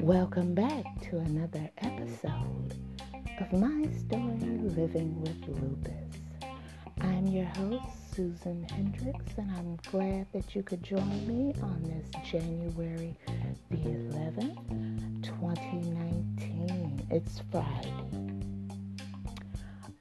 Welcome 0.00 0.54
back 0.54 0.84
to 1.10 1.18
another 1.18 1.70
episode 1.76 2.74
of 3.38 3.52
My 3.52 3.86
Story 3.98 4.38
Living 4.62 5.20
with 5.20 5.46
Lupus. 5.46 5.92
I'm 7.02 7.26
your 7.26 7.44
host, 7.44 8.14
Susan 8.16 8.66
Hendrix, 8.70 9.18
and 9.36 9.50
I'm 9.58 9.76
glad 9.90 10.26
that 10.32 10.54
you 10.54 10.62
could 10.62 10.82
join 10.82 11.26
me 11.26 11.52
on 11.60 11.82
this 11.82 12.08
January 12.30 13.14
the 13.70 13.76
11th, 13.76 15.22
2019. 15.22 17.06
It's 17.10 17.42
Friday. 17.52 17.92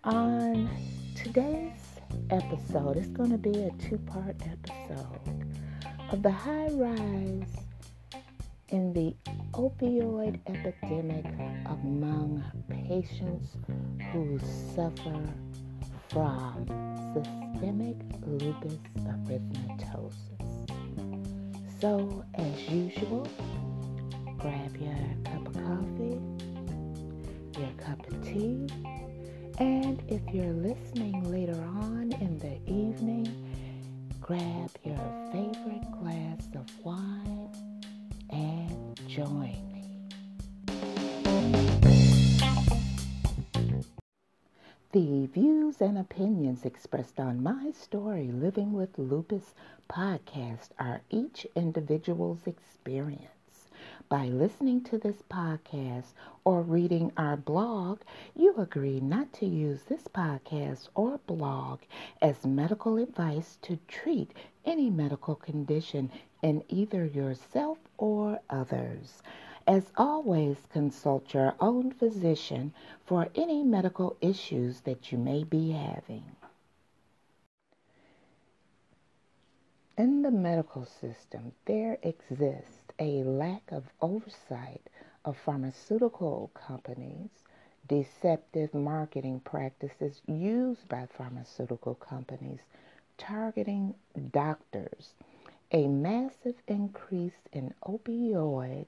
On 0.05 0.69
today's 1.13 1.78
episode, 2.29 2.97
it's 2.97 3.07
going 3.09 3.31
to 3.31 3.37
be 3.37 3.63
a 3.63 3.71
two 3.71 3.97
part 3.99 4.35
episode 4.41 5.45
of 6.11 6.21
the 6.23 6.31
high 6.31 6.69
rise 6.71 7.65
in 8.69 8.93
the 8.93 9.15
opioid 9.53 10.39
epidemic 10.47 11.25
among 11.65 12.43
patients 12.87 13.57
who 14.11 14.39
suffer 14.75 15.23
from 16.09 16.65
systemic 17.13 17.95
lupus 18.25 18.77
erythematosus. 18.97 20.13
So, 21.79 22.23
as 22.35 22.69
usual, 22.69 23.27
grab 24.37 24.75
your 24.77 24.95
cup 25.23 25.47
of 25.47 25.53
coffee, 25.53 26.19
your 27.59 27.71
cup 27.77 28.07
of 28.07 28.23
tea, 28.23 28.67
and 29.59 30.01
if 30.07 30.21
you're 30.33 30.53
listening 30.53 31.29
later 31.29 31.61
on 31.61 32.13
in 32.21 32.39
the 32.39 32.55
evening, 32.71 33.27
grab 34.21 34.71
your 34.85 34.97
favorite 35.31 35.91
glass 36.01 36.47
of 36.55 36.85
wine 36.85 37.49
and 38.29 38.99
join 39.07 39.57
me. 39.73 39.85
The 44.91 45.27
views 45.27 45.81
and 45.81 45.97
opinions 45.97 46.65
expressed 46.65 47.19
on 47.19 47.43
my 47.43 47.71
story, 47.71 48.31
Living 48.31 48.73
with 48.73 48.97
Lupus 48.97 49.53
podcast, 49.89 50.69
are 50.79 51.01
each 51.09 51.45
individual's 51.55 52.47
experience. 52.47 53.38
By 54.09 54.25
listening 54.27 54.81
to 54.85 54.97
this 54.97 55.21
podcast 55.21 56.13
or 56.43 56.61
reading 56.61 57.13
our 57.15 57.37
blog, 57.37 58.01
you 58.35 58.55
agree 58.57 58.99
not 58.99 59.31
to 59.35 59.45
use 59.45 59.83
this 59.83 60.07
podcast 60.09 60.89
or 60.95 61.19
blog 61.27 61.81
as 62.21 62.45
medical 62.45 62.97
advice 62.97 63.57
to 63.61 63.77
treat 63.87 64.33
any 64.65 64.89
medical 64.89 65.35
condition 65.35 66.11
in 66.41 66.63
either 66.67 67.05
yourself 67.05 67.77
or 67.97 68.41
others. 68.49 69.21
As 69.67 69.91
always, 69.97 70.65
consult 70.69 71.33
your 71.33 71.55
own 71.61 71.91
physician 71.91 72.73
for 73.05 73.29
any 73.35 73.63
medical 73.63 74.17
issues 74.21 74.81
that 74.81 75.11
you 75.11 75.17
may 75.17 75.43
be 75.43 75.71
having. 75.71 76.35
In 79.97 80.23
the 80.23 80.31
medical 80.31 80.85
system, 80.85 81.51
there 81.65 81.99
exists 82.01 82.78
a 82.99 83.23
lack 83.23 83.71
of 83.71 83.85
oversight 84.01 84.81
of 85.25 85.37
pharmaceutical 85.37 86.51
companies, 86.53 87.29
deceptive 87.87 88.73
marketing 88.73 89.39
practices 89.41 90.21
used 90.27 90.87
by 90.89 91.07
pharmaceutical 91.17 91.95
companies 91.95 92.59
targeting 93.17 93.93
doctors, 94.31 95.13
a 95.71 95.87
massive 95.87 96.55
increase 96.67 97.47
in 97.53 97.73
opioid 97.85 98.87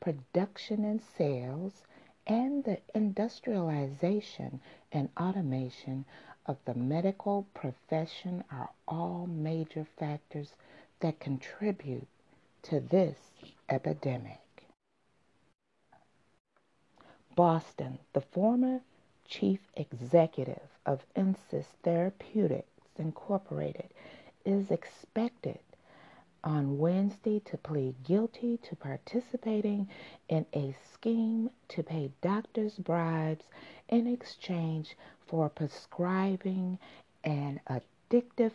production 0.00 0.84
and 0.84 1.00
sales, 1.16 1.82
and 2.26 2.64
the 2.64 2.78
industrialization 2.94 4.60
and 4.92 5.08
automation 5.20 6.04
of 6.46 6.56
the 6.66 6.74
medical 6.74 7.46
profession 7.54 8.44
are 8.50 8.70
all 8.88 9.26
major 9.26 9.86
factors 9.98 10.54
that 11.00 11.20
contribute 11.20 12.06
to 12.64 12.80
this 12.80 13.16
epidemic. 13.68 14.40
Boston, 17.36 17.98
the 18.12 18.20
former 18.20 18.80
chief 19.26 19.60
executive 19.76 20.68
of 20.86 21.04
Insys 21.16 21.66
Therapeutics 21.82 22.68
Incorporated, 22.96 23.90
is 24.44 24.70
expected 24.70 25.58
on 26.42 26.78
Wednesday 26.78 27.40
to 27.40 27.56
plead 27.56 27.94
guilty 28.04 28.58
to 28.58 28.76
participating 28.76 29.88
in 30.28 30.46
a 30.54 30.74
scheme 30.92 31.50
to 31.68 31.82
pay 31.82 32.10
doctors 32.22 32.74
bribes 32.74 33.46
in 33.88 34.06
exchange 34.06 34.96
for 35.26 35.48
prescribing 35.48 36.78
an 37.24 37.60
addictive 37.68 38.52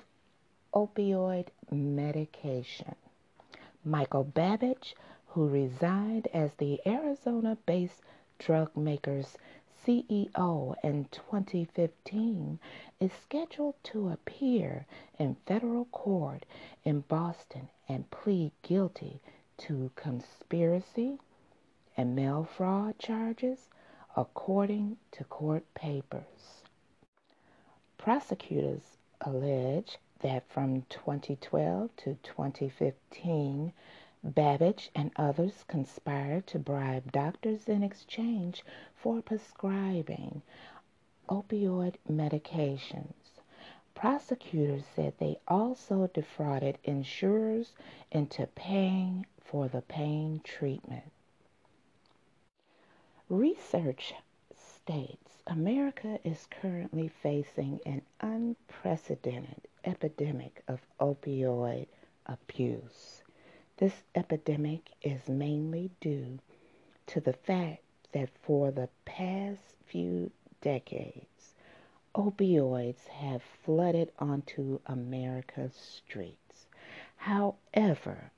opioid 0.73 1.47
medication. 1.71 2.95
Michael 3.85 4.25
Babich, 4.25 4.93
who 5.27 5.47
resigned 5.47 6.27
as 6.33 6.53
the 6.55 6.81
Arizona 6.85 7.57
based 7.65 8.01
drug 8.37 8.75
maker's 8.75 9.37
CEO 9.85 10.75
in 10.83 11.05
2015, 11.11 12.59
is 12.99 13.11
scheduled 13.13 13.75
to 13.83 14.09
appear 14.09 14.85
in 15.17 15.35
federal 15.45 15.85
court 15.85 16.45
in 16.83 17.01
Boston 17.01 17.69
and 17.87 18.11
plead 18.11 18.51
guilty 18.61 19.21
to 19.57 19.91
conspiracy 19.95 21.17
and 21.95 22.15
mail 22.15 22.43
fraud 22.43 22.99
charges, 22.99 23.69
according 24.15 24.97
to 25.11 25.23
court 25.23 25.63
papers. 25.73 26.63
Prosecutors 27.97 28.97
allege 29.21 29.97
that 30.21 30.49
from 30.49 30.83
2012 30.89 31.95
to 31.97 32.17
2015, 32.23 33.73
Babich 34.25 34.89
and 34.93 35.11
others 35.15 35.63
conspired 35.67 36.45
to 36.47 36.59
bribe 36.59 37.11
doctors 37.11 37.69
in 37.69 37.83
exchange 37.83 38.65
for 38.95 39.21
prescribing 39.21 40.41
opioid 41.29 41.95
medications. 42.11 43.13
Prosecutors 43.95 44.83
said 44.93 45.13
they 45.17 45.37
also 45.47 46.07
defrauded 46.07 46.77
insurers 46.83 47.73
into 48.11 48.45
paying 48.47 49.25
for 49.39 49.69
the 49.69 49.81
pain 49.81 50.41
treatment. 50.43 51.11
Research 53.29 54.13
states 54.53 55.43
America 55.47 56.19
is 56.25 56.47
currently 56.49 57.07
facing 57.07 57.79
an 57.85 58.01
unprecedented 58.19 59.68
epidemic 59.85 60.61
of 60.67 60.79
opioid 60.99 61.87
abuse. 62.25 63.23
This 63.77 64.03
epidemic 64.13 64.91
is 65.01 65.29
mainly 65.29 65.91
due 66.01 66.39
to 67.07 67.19
the 67.21 67.33
fact 67.33 67.81
that 68.11 68.29
for 68.41 68.71
the 68.71 68.89
past 69.05 69.75
few 69.85 70.31
decades, 70.61 71.55
opioids 72.13 73.07
have 73.07 73.41
flooded 73.41 74.11
onto 74.19 74.79
America's 74.85 75.75
streets. 75.75 76.67
However, 77.15 78.31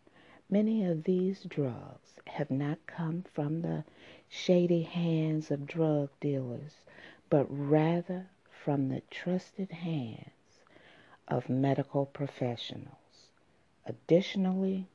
many 0.50 0.86
of 0.86 1.04
these 1.04 1.44
drugs 1.44 2.20
have 2.28 2.52
not 2.52 2.86
come 2.86 3.24
from 3.34 3.62
the 3.62 3.84
shady 4.30 4.84
hands 4.84 5.50
of 5.50 5.66
drug 5.66 6.10
dealers, 6.20 6.76
but 7.30 7.46
rather 7.50 8.28
from 8.50 8.90
the 8.90 9.02
trusted 9.10 9.72
hands 9.72 10.32
of 11.32 11.50
medical 11.50 12.06
professionals. 12.06 13.30
Additionally, 13.86 14.86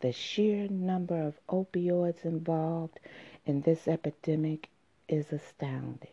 the 0.00 0.12
sheer 0.12 0.68
number 0.68 1.20
of 1.20 1.40
opioids 1.48 2.24
involved 2.24 3.00
in 3.46 3.62
this 3.62 3.88
epidemic 3.88 4.68
is 5.08 5.32
astounding 5.32 6.10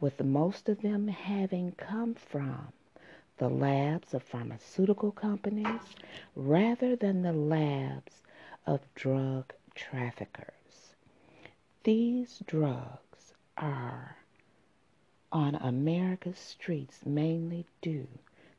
with 0.00 0.24
most 0.24 0.68
of 0.68 0.80
them 0.80 1.08
having 1.08 1.72
come 1.72 2.14
from 2.14 2.72
the 3.36 3.48
labs 3.48 4.14
of 4.14 4.22
pharmaceutical 4.22 5.12
companies 5.12 5.80
rather 6.34 6.96
than 6.96 7.22
the 7.22 7.32
labs 7.32 8.22
of 8.66 8.80
drug 8.94 9.52
traffickers. 9.74 10.94
These 11.84 12.42
drugs 12.46 13.34
are 13.56 14.16
on 15.30 15.54
America's 15.56 16.38
streets 16.38 17.04
mainly 17.04 17.66
due 17.82 18.08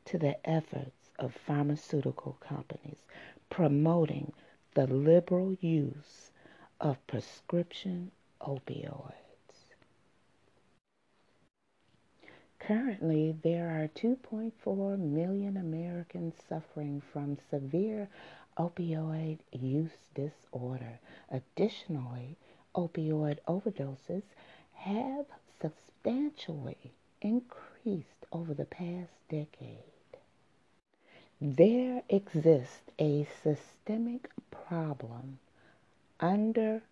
to 0.10 0.18
the 0.18 0.50
efforts 0.50 1.12
of 1.20 1.36
pharmaceutical 1.46 2.36
companies 2.40 2.98
promoting 3.50 4.34
the 4.74 4.88
liberal 4.88 5.54
use 5.62 6.32
of 6.80 7.06
prescription 7.08 8.12
opioids. 8.42 9.14
Currently, 12.60 13.36
there 13.44 13.70
are 13.70 13.88
2.4 13.90 14.98
million 14.98 15.58
Americans 15.58 16.36
suffering 16.48 17.02
from 17.14 17.38
severe 17.50 18.10
opioid 18.58 19.40
use 19.52 19.98
disorder. 20.16 21.00
Additionally, 21.30 22.36
opioid 22.76 23.38
overdoses 23.48 24.24
have 24.74 25.26
substantially 25.62 26.94
increased 27.22 28.26
over 28.32 28.54
the 28.54 28.66
past 28.66 29.12
decade. 29.30 29.89
There 31.42 32.04
exists 32.10 32.82
a 33.00 33.26
systemic 33.42 34.30
problem 34.52 35.40
underlying 36.20 36.84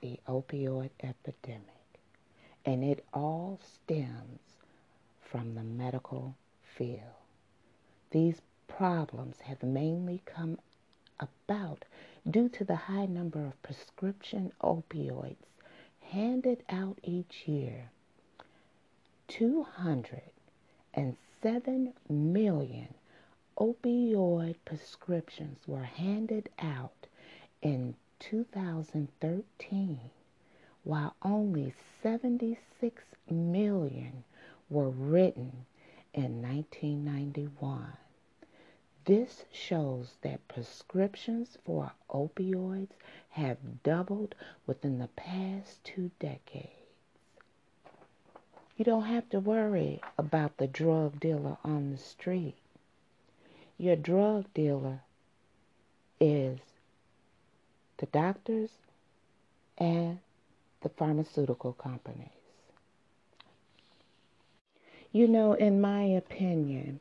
the 0.00 0.18
opioid 0.26 0.88
epidemic, 1.02 2.00
and 2.64 2.82
it 2.82 3.04
all 3.12 3.60
stems 3.62 4.40
from 5.20 5.54
the 5.54 5.62
medical 5.62 6.34
field. 6.62 7.20
These 8.10 8.40
problems 8.68 9.40
have 9.40 9.62
mainly 9.62 10.22
come 10.24 10.58
about 11.20 11.84
due 12.26 12.48
to 12.48 12.64
the 12.64 12.76
high 12.76 13.04
number 13.04 13.44
of 13.44 13.62
prescription 13.62 14.50
opioids 14.62 15.44
handed 16.00 16.64
out 16.70 16.98
each 17.02 17.46
year. 17.46 17.90
207 21.42 21.92
million 22.08 22.94
opioid 23.58 24.54
prescriptions 24.64 25.58
were 25.66 25.82
handed 25.82 26.48
out 26.60 27.08
in 27.60 27.96
2013, 28.20 30.00
while 30.84 31.16
only 31.20 31.74
76 32.00 33.04
million 33.28 34.22
were 34.70 34.88
written 34.88 35.66
in 36.14 36.40
1991. 36.40 37.92
This 39.04 39.44
shows 39.50 40.14
that 40.22 40.46
prescriptions 40.46 41.58
for 41.64 41.90
opioids 42.08 42.92
have 43.30 43.82
doubled 43.82 44.36
within 44.64 45.00
the 45.00 45.08
past 45.08 45.82
two 45.82 46.12
decades. 46.20 46.81
You 48.76 48.84
don't 48.84 49.04
have 49.04 49.30
to 49.30 49.40
worry 49.40 50.00
about 50.18 50.56
the 50.56 50.66
drug 50.66 51.20
dealer 51.20 51.56
on 51.62 51.92
the 51.92 51.98
street. 51.98 52.56
Your 53.78 53.96
drug 53.96 54.46
dealer 54.54 55.00
is 56.20 56.58
the 57.98 58.06
doctors 58.06 58.70
and 59.78 60.18
the 60.80 60.88
pharmaceutical 60.88 61.74
companies. 61.74 62.30
You 65.12 65.28
know, 65.28 65.52
in 65.52 65.80
my 65.80 66.02
opinion, 66.04 67.00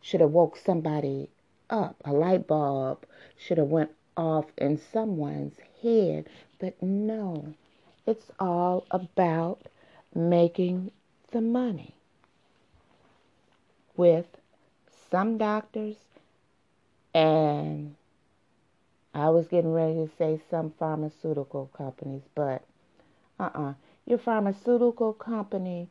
should 0.01 0.23
have 0.23 0.31
woke 0.31 0.57
somebody 0.57 1.29
up. 1.69 1.97
A 2.07 2.15
light 2.15 2.47
bulb 2.47 3.05
should 3.37 3.59
have 3.59 3.69
went 3.69 3.91
off 4.17 4.47
in 4.57 4.79
someone's 4.79 5.59
head, 5.83 6.25
but 6.59 6.83
no, 6.83 7.53
it's 8.07 8.31
all 8.41 8.87
about 8.91 9.69
making 10.15 10.93
the 11.31 11.43
money 11.43 11.95
with 13.99 14.39
some 15.11 15.37
doctors 15.37 15.97
and 17.19 17.97
I 19.13 19.31
was 19.31 19.49
getting 19.49 19.73
ready 19.73 19.95
to 19.95 20.11
say 20.19 20.41
some 20.49 20.73
pharmaceutical 20.79 21.69
companies, 21.77 22.23
but 22.37 22.63
uh-uh. 23.41 23.75
Your 24.07 24.19
pharmaceutical 24.19 25.13
company 25.13 25.89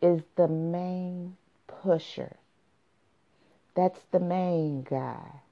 is 0.00 0.22
the 0.36 0.48
main 0.48 1.36
pusher. 1.66 2.36
That's 3.74 4.00
the 4.10 4.20
main 4.20 4.82
guy. 4.82 5.42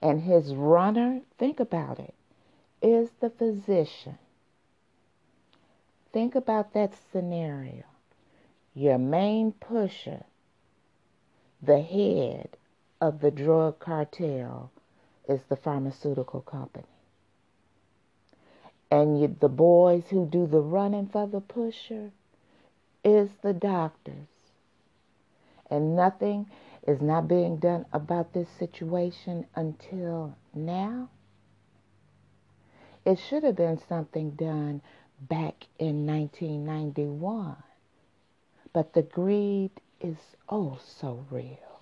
And 0.00 0.20
his 0.20 0.54
runner, 0.54 1.22
think 1.38 1.58
about 1.58 1.98
it, 1.98 2.14
is 2.80 3.10
the 3.20 3.30
physician. 3.30 4.18
Think 6.12 6.36
about 6.36 6.72
that 6.74 6.94
scenario. 7.10 7.84
Your 8.74 8.98
main 8.98 9.52
pusher, 9.52 10.24
the 11.60 11.80
head 11.80 12.56
of 13.00 13.20
the 13.20 13.30
drug 13.30 13.78
cartel, 13.78 14.70
is 15.28 15.40
the 15.48 15.56
pharmaceutical 15.56 16.40
company. 16.40 16.84
And 18.90 19.20
you, 19.20 19.36
the 19.40 19.48
boys 19.48 20.04
who 20.10 20.26
do 20.26 20.46
the 20.46 20.60
running 20.60 21.08
for 21.08 21.26
the 21.26 21.40
pusher 21.40 22.12
is 23.04 23.30
the 23.42 23.52
doctors. 23.52 24.28
And 25.68 25.96
nothing 25.96 26.48
is 26.86 27.00
not 27.00 27.26
being 27.26 27.56
done 27.56 27.86
about 27.92 28.32
this 28.32 28.48
situation 28.58 29.46
until 29.56 30.36
now. 30.54 31.10
It 33.04 33.18
should 33.18 33.42
have 33.42 33.56
been 33.56 33.80
something 33.88 34.30
done 34.30 34.82
back 35.20 35.66
in 35.78 36.06
1991. 36.06 37.56
But 38.72 38.92
the 38.92 39.02
greed 39.02 39.70
is 40.00 40.16
oh 40.48 40.78
so 41.00 41.24
real. 41.30 41.75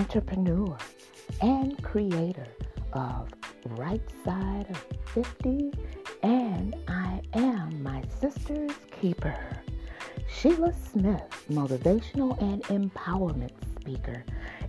Entrepreneur 0.00 0.78
and 1.42 1.82
creator 1.82 2.48
of 2.94 3.28
Right 3.66 4.00
Side 4.24 4.64
of 4.70 4.82
50 5.12 5.72
and 6.22 6.74
I 6.88 7.20
Am 7.34 7.82
My 7.82 8.02
Sister's 8.18 8.72
Keeper. 8.98 9.36
Sheila 10.26 10.72
Smith, 10.72 11.44
motivational 11.50 12.40
and 12.40 12.62
empowerment 12.64 13.52
speaker, 13.78 14.24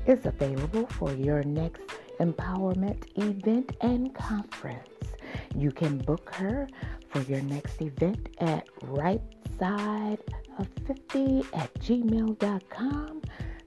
is 0.06 0.26
available 0.26 0.86
for 0.88 1.14
your 1.14 1.44
next 1.44 1.84
empowerment 2.20 3.06
event 3.16 3.78
and 3.80 4.14
conference. 4.14 5.16
You 5.56 5.72
can 5.72 5.98
book 6.00 6.36
her 6.36 6.68
for 7.08 7.22
your 7.22 7.42
next 7.44 7.82
event 7.82 8.28
at 8.40 8.68
right 8.82 9.22
side 9.58 10.20
of 10.58 10.68
50 10.86 11.46
at 11.54 11.74
gmail.com. 11.76 13.21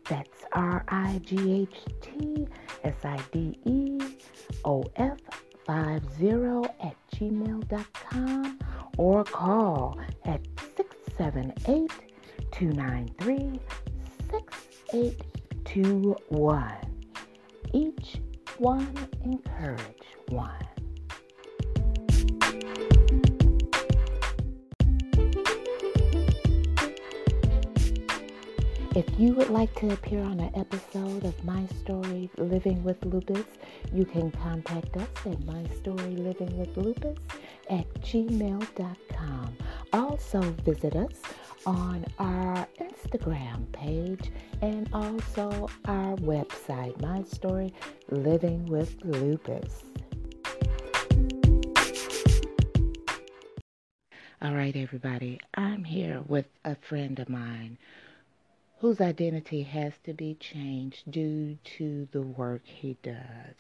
That's 0.09 0.45
R 0.53 0.85
I 0.89 1.21
G 1.25 1.63
H 1.63 1.77
T 2.01 2.47
S 2.83 3.05
I 3.05 3.19
D 3.33 3.57
E 3.65 3.99
O 4.65 4.83
F 4.97 5.19
50 5.67 6.31
at 6.83 6.97
gmail.com 7.15 8.59
or 8.99 9.23
call 9.25 9.99
at 10.25 10.41
678 10.77 11.91
293 12.53 13.61
6821. 14.31 16.75
Each 17.73 18.21
one 18.59 18.93
encourage 19.25 20.05
one. 20.29 20.74
If 28.97 29.19
you 29.19 29.33
would 29.35 29.51
like 29.51 29.75
to 29.81 29.93
appear 29.93 30.21
on 30.21 30.39
an 30.39 30.53
episode 30.55 31.25
of 31.25 31.45
My 31.45 31.67
Story 31.81 32.31
Living 32.39 32.85
with 32.85 33.05
Lupus, 33.05 33.45
you 33.93 34.05
can 34.05 34.31
contact 34.31 34.97
us 34.97 35.09
at 35.27 35.41
mystorylivingwithlupus 35.41 37.19
at 37.71 37.93
gmail.com. 38.03 39.57
Also 39.93 40.41
visit 40.41 40.95
us 40.95 41.21
on 41.67 42.05
our 42.21 42.69
Instagram 42.81 43.73
page 43.73 44.31
and 44.63 44.89
also 44.93 45.69
our 45.87 46.15
website, 46.19 47.01
My 47.03 47.25
Story 47.25 47.75
Living 48.11 48.65
with 48.67 48.95
Lupus. 49.03 49.83
All 54.41 54.55
right, 54.55 54.77
everybody, 54.77 55.41
I'm 55.55 55.83
here 55.83 56.23
with 56.29 56.47
a 56.65 56.77
friend 56.77 57.19
of 57.19 57.29
mine 57.29 57.77
whose 58.85 59.01
identity 59.01 59.63
has 59.63 59.95
to 60.05 60.13
be 60.13 60.35
changed 60.35 61.11
due 61.11 61.57
to 61.65 62.07
the 62.13 62.21
work 62.21 62.61
he 62.67 62.99
does. 63.03 63.57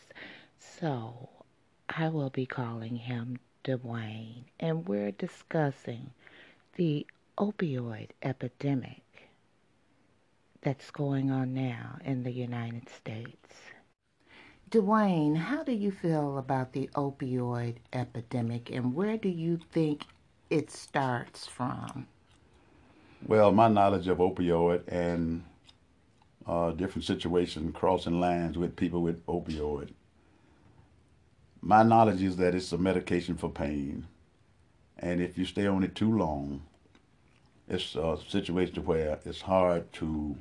So 0.59 1.31
I 1.89 2.11
will 2.11 2.29
be 2.29 2.45
calling 2.45 2.97
him 2.97 3.39
Dwayne, 3.65 4.45
and 4.61 4.87
we're 4.87 5.13
discussing 5.13 6.11
the 6.75 7.07
opioid 7.39 8.11
epidemic 8.23 9.31
that's 10.61 10.91
going 10.91 11.31
on 11.31 11.55
now 11.55 11.97
in 12.05 12.23
the 12.23 12.33
United 12.33 12.91
States. 12.91 13.57
Dwayne, 14.71 15.39
how 15.39 15.65
do 15.65 15.73
you 15.73 15.91
feel 15.91 16.37
about 16.37 16.75
the 16.75 16.91
opioid 16.95 17.77
epidemic 17.95 18.71
and 18.71 18.95
where 18.95 19.17
do 19.17 19.31
you 19.31 19.59
think 19.73 20.05
it 20.51 20.71
starts 20.71 21.47
from? 21.47 22.09
Well, 23.27 23.53
my 23.53 23.69
knowledge 23.69 24.07
of 24.09 24.19
opioid 24.19 24.83
and 24.87 25.45
uh, 26.47 26.73
different 26.73 27.07
situations 27.07 27.75
crossing 27.75 28.21
lines 28.21 28.59
with 28.59 28.77
people 28.77 29.01
with 29.01 29.25
opioid. 29.25 29.91
My 31.63 31.83
knowledge 31.83 32.23
is 32.23 32.37
that 32.37 32.55
it's 32.55 32.73
a 32.73 32.77
medication 32.77 33.37
for 33.37 33.49
pain, 33.49 34.07
and 34.99 35.23
if 35.23 35.39
you 35.39 35.47
stay 35.47 35.67
on 35.67 35.83
it 35.83 35.95
too 35.95 36.15
long, 36.15 36.65
it's 37.67 37.95
a 37.95 38.19
situation 38.29 38.85
where 38.85 39.19
it's 39.25 39.41
hard 39.41 39.91
to 39.95 40.37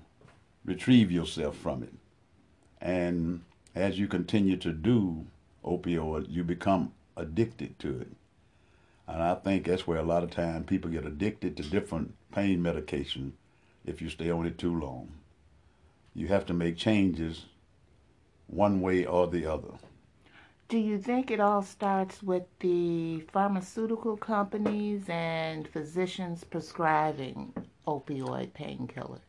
retrieve 0.66 1.10
yourself 1.10 1.56
from 1.56 1.84
it. 1.84 1.94
And 2.82 3.44
as 3.76 3.98
you 3.98 4.10
continue 4.10 4.58
to 4.58 4.74
do 4.74 5.26
opioid, 5.64 6.30
you 6.30 6.44
become 6.44 6.92
addicted 7.16 7.80
to 7.80 8.02
it. 8.02 8.12
And 9.08 9.22
I 9.22 9.36
think 9.36 9.66
that's 9.66 9.86
where 9.86 10.00
a 10.00 10.04
lot 10.04 10.24
of 10.24 10.32
time 10.32 10.64
people 10.64 10.90
get 10.90 11.06
addicted 11.06 11.58
to 11.58 11.64
different 11.64 12.16
pain 12.32 12.62
medication 12.62 13.34
if 13.86 14.02
you 14.02 14.10
stay 14.10 14.30
on 14.30 14.46
it 14.46 14.58
too 14.58 14.80
long. 14.80 15.12
You 16.16 16.28
have 16.28 16.46
to 16.48 16.54
make 16.54 16.78
changes 16.78 17.46
one 18.48 18.82
way 18.82 19.06
or 19.06 19.28
the 19.28 19.46
other. 19.46 19.74
Do 20.70 20.78
you 20.78 20.98
think 20.98 21.30
it 21.30 21.40
all 21.40 21.62
starts 21.62 22.24
with 22.24 22.44
the 22.60 23.20
pharmaceutical 23.32 24.18
companies 24.18 25.04
and 25.08 25.68
physicians 25.68 26.44
prescribing 26.44 27.54
opioid 27.88 28.52
painkillers? 28.54 29.20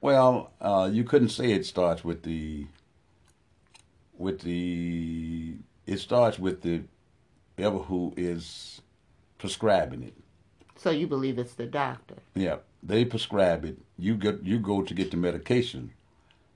Well, 0.00 0.52
uh, 0.60 0.90
you 0.92 1.04
couldn't 1.04 1.30
say 1.30 1.52
it 1.52 1.64
starts 1.64 2.04
with 2.04 2.22
the 2.24 2.66
with 4.18 4.40
the 4.40 5.54
it 5.86 5.98
starts 5.98 6.38
with 6.38 6.62
the 6.62 6.82
ever 7.56 7.78
who 7.78 8.12
is 8.16 8.82
prescribing 9.38 10.02
it. 10.02 10.14
So 10.76 10.90
you 10.90 11.06
believe 11.06 11.38
it's 11.38 11.54
the 11.54 11.66
doctor? 11.66 12.16
Yeah, 12.34 12.56
they 12.82 13.04
prescribe 13.04 13.64
it. 13.64 13.78
You 13.98 14.16
get 14.16 14.42
you 14.42 14.58
go 14.58 14.82
to 14.82 14.94
get 14.94 15.10
the 15.10 15.16
medication. 15.16 15.92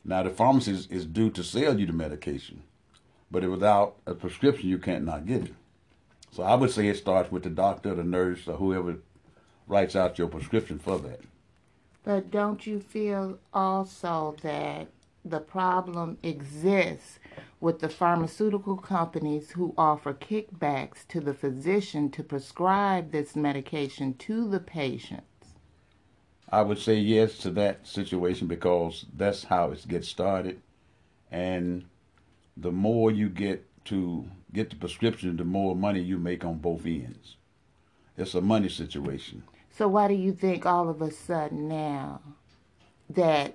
Now 0.05 0.23
the 0.23 0.31
pharmacist 0.31 0.91
is 0.91 1.07
due 1.07 1.31
to 1.31 1.43
sell 1.43 1.79
you 1.79 1.87
the 1.87 1.93
medication, 1.93 2.63
but 3.31 3.49
without 3.49 3.97
a 4.07 4.15
prescription, 4.15 4.69
you 4.69 4.79
can't 4.79 5.05
not 5.05 5.27
get 5.27 5.45
it. 5.45 5.55
So 6.31 6.43
I 6.43 6.55
would 6.55 6.71
say 6.71 6.89
it 6.89 6.97
starts 6.97 7.33
with 7.33 7.43
the 7.43 7.51
doctor, 7.51 7.95
the 7.95 8.05
nurse, 8.05 8.47
or 8.47 8.57
whoever 8.57 8.97
writes 9.67 9.97
out 9.97 10.19
your 10.19 10.29
prescription 10.29 10.79
for 10.79 10.99
that. 10.99 11.21
But 12.05 12.31
don't 12.31 12.67
you 12.67 12.81
feel 12.81 13.39
also 13.53 14.37
that 14.43 14.89
the 15.25 15.41
problem 15.41 16.19
exists 16.23 17.19
with 17.61 17.81
the 17.81 17.89
pharmaceutical 17.89 18.77
companies 18.77 19.51
who 19.51 19.75
offer 19.77 20.15
kickbacks 20.15 21.07
to 21.09 21.21
the 21.21 21.35
physician 21.35 22.11
to 22.11 22.23
prescribe 22.23 23.11
this 23.11 23.35
medication 23.35 24.15
to 24.15 24.49
the 24.49 24.61
patients? 24.61 25.25
I 26.51 26.63
would 26.63 26.79
say 26.79 26.95
yes 26.95 27.39
to 27.39 27.51
that 27.51 27.87
situation 27.87 28.47
because 28.47 29.05
that's 29.15 29.45
how 29.45 29.73
it 29.73 29.87
gets 29.87 30.09
started. 30.09 30.61
And 31.31 31.85
the 32.57 32.73
more 32.73 33.11
you 33.11 33.29
get 33.29 33.65
to 33.87 34.25
get 34.53 34.71
the 34.71 34.77
prescription, 34.77 35.37
the 35.37 35.45
more 35.45 35.77
money 35.77 36.01
you 36.01 36.19
make 36.19 36.45
on 36.45 36.59
both 36.59 36.87
ends. 36.87 37.37
It's 38.17 38.35
a 38.35 38.41
money 38.41 38.69
situation. 38.69 39.43
So 39.71 39.89
why 39.89 40.09
do 40.09 40.15
you 40.15 40.33
think 40.33 40.67
all 40.67 40.89
of 40.89 41.03
a 41.03 41.11
sudden 41.11 41.69
now 41.69 42.21
that 43.11 43.55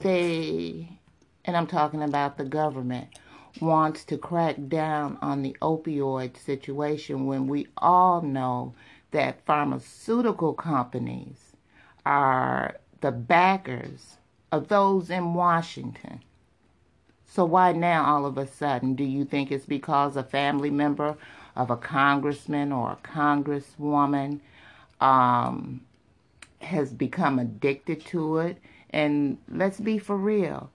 they, 0.00 0.88
and 1.44 1.56
I'm 1.56 1.66
talking 1.66 2.02
about 2.02 2.36
the 2.36 2.44
government, 2.44 3.08
wants 3.60 4.04
to 4.06 4.16
crack 4.16 4.56
down 4.68 5.18
on 5.20 5.42
the 5.42 5.56
opioid 5.60 6.36
situation 6.36 7.26
when 7.26 7.46
we 7.46 7.66
all 7.76 8.22
know 8.22 8.74
that 9.10 9.44
pharmaceutical 9.44 10.54
companies 10.54 11.52
are 12.06 12.76
the 13.00 13.12
backers 13.12 14.16
of 14.50 14.68
those 14.68 15.10
in 15.10 15.34
Washington. 15.34 16.20
So 17.26 17.44
why 17.44 17.72
now 17.72 18.04
all 18.04 18.26
of 18.26 18.36
a 18.36 18.46
sudden 18.46 18.94
do 18.94 19.04
you 19.04 19.24
think 19.24 19.50
it's 19.50 19.66
because 19.66 20.16
a 20.16 20.22
family 20.22 20.70
member 20.70 21.16
of 21.56 21.70
a 21.70 21.76
congressman 21.76 22.72
or 22.72 22.92
a 22.92 23.06
congresswoman 23.06 24.40
um, 25.00 25.80
has 26.60 26.92
become 26.92 27.38
addicted 27.38 28.04
to 28.06 28.38
it? 28.38 28.58
And 28.90 29.38
let's 29.48 29.80
be 29.80 29.98
for 29.98 30.16
real 30.16 30.70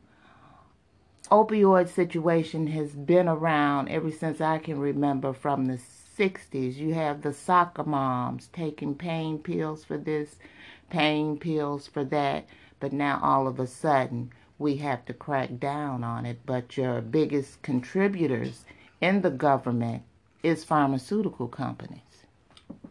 opioid 1.29 1.89
situation 1.89 2.67
has 2.67 2.91
been 2.91 3.27
around 3.27 3.89
ever 3.89 4.11
since 4.11 4.41
I 4.41 4.57
can 4.59 4.79
remember 4.79 5.33
from 5.33 5.65
the 5.65 5.79
60s. 6.17 6.75
You 6.75 6.93
have 6.93 7.21
the 7.21 7.33
soccer 7.33 7.83
moms 7.83 8.49
taking 8.53 8.95
pain 8.95 9.39
pills 9.39 9.83
for 9.83 9.97
this, 9.97 10.37
pain 10.89 11.37
pills 11.37 11.87
for 11.87 12.03
that, 12.05 12.47
but 12.79 12.93
now 12.93 13.19
all 13.21 13.47
of 13.47 13.59
a 13.59 13.67
sudden 13.67 14.31
we 14.57 14.77
have 14.77 15.05
to 15.05 15.13
crack 15.13 15.59
down 15.59 16.03
on 16.03 16.25
it. 16.25 16.39
But 16.45 16.77
your 16.77 17.01
biggest 17.01 17.61
contributors 17.61 18.65
in 19.01 19.21
the 19.21 19.29
government 19.29 20.03
is 20.43 20.63
pharmaceutical 20.63 21.47
companies. 21.47 22.01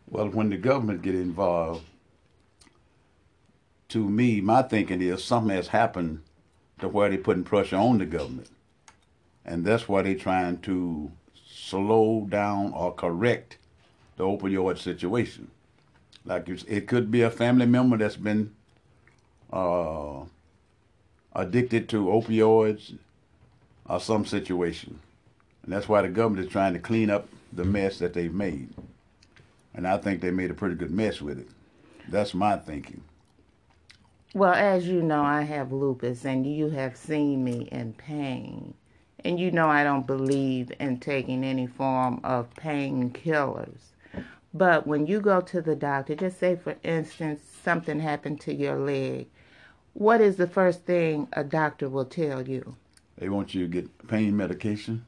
Well, 0.09 0.29
when 0.29 0.51
the 0.51 0.57
government 0.57 1.03
get 1.03 1.15
involved, 1.15 1.85
to 3.89 4.09
me, 4.09 4.41
my 4.41 4.63
thinking 4.63 5.01
is 5.01 5.25
something 5.25 5.55
has 5.55 5.69
happened 5.69 6.23
to 6.81 6.89
where 6.89 7.09
they're 7.09 7.19
putting 7.19 7.45
pressure 7.45 7.77
on 7.77 7.99
the 7.99 8.07
government. 8.07 8.51
And 9.45 9.65
that's 9.65 9.89
why 9.89 10.03
they're 10.03 10.15
trying 10.15 10.59
to 10.61 11.11
slow 11.49 12.27
down 12.29 12.73
or 12.75 12.93
correct 12.93 13.57
the 14.17 14.25
opioid 14.25 14.79
situation. 14.79 15.51
Like 16.25 16.49
it 16.49 16.87
could 16.87 17.11
be 17.11 17.23
a 17.23 17.31
family 17.31 17.67
member 17.67 17.97
that's 17.97 18.17
been 18.17 18.55
uh, 19.53 20.25
addicted 21.35 21.89
to 21.91 22.07
opioids 22.07 22.99
or 23.89 24.01
some 24.01 24.27
situation. 24.27 24.99
And 25.63 25.73
that's 25.73 25.89
why 25.89 26.03
the 26.03 26.09
government 26.09 26.47
is 26.47 26.53
trying 26.53 26.75
to 26.75 26.79
clean 26.79 27.09
up 27.09 27.29
the 27.53 27.65
mess 27.65 27.99
that 28.01 28.13
they've 28.13 28.33
made. 28.33 28.69
And 29.73 29.87
I 29.87 29.97
think 29.97 30.21
they 30.21 30.31
made 30.31 30.51
a 30.51 30.55
pretty 30.55 30.75
good 30.75 30.91
mess 30.91 31.23
with 31.23 31.39
it. 31.39 31.49
That's 32.09 32.35
my 32.35 32.57
thinking. 32.57 33.03
Well, 34.37 34.53
as 34.53 34.87
you 34.87 35.01
know, 35.01 35.23
I 35.23 35.45
have 35.45 35.73
lupus, 35.73 36.27
and 36.27 36.45
you 36.47 36.69
have 36.69 36.95
seen 36.95 37.43
me 37.43 37.71
in 37.73 37.95
pain. 37.95 38.75
And 39.25 39.41
you 39.41 39.51
know 39.51 39.67
I 39.67 39.83
don't 39.83 40.07
believe 40.07 40.71
in 40.79 41.01
taking 41.01 41.43
any 41.43 41.67
form 41.67 42.21
of 42.23 42.53
painkillers. 42.53 43.79
But 44.53 44.87
when 44.87 45.07
you 45.07 45.23
go 45.23 45.41
to 45.41 45.63
the 45.63 45.75
doctor, 45.75 46.15
just 46.15 46.39
say 46.39 46.55
for 46.55 46.77
instance, 46.83 47.41
something 47.65 47.99
happened 47.99 48.43
to 48.43 48.53
your 48.53 48.79
leg, 48.79 49.29
what 49.95 50.21
is 50.21 50.37
the 50.37 50.47
first 50.47 50.85
thing 50.85 51.29
a 51.33 51.43
doctor 51.43 51.89
will 51.89 52.05
tell 52.05 52.47
you? 52.47 52.77
They 53.17 53.31
want 53.31 53.55
you 53.55 53.63
to 53.63 53.69
get 53.69 54.07
pain 54.07 54.37
medication 54.37 55.07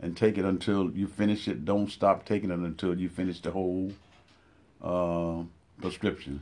and 0.00 0.16
take 0.16 0.38
it 0.38 0.46
until 0.46 0.90
you 0.90 1.06
finish 1.06 1.48
it. 1.48 1.66
Don't 1.66 1.90
stop 1.90 2.24
taking 2.24 2.50
it 2.50 2.60
until 2.60 2.98
you 2.98 3.10
finish 3.10 3.42
the 3.42 3.50
whole 3.50 3.92
uh, 4.80 5.42
prescription. 5.82 6.40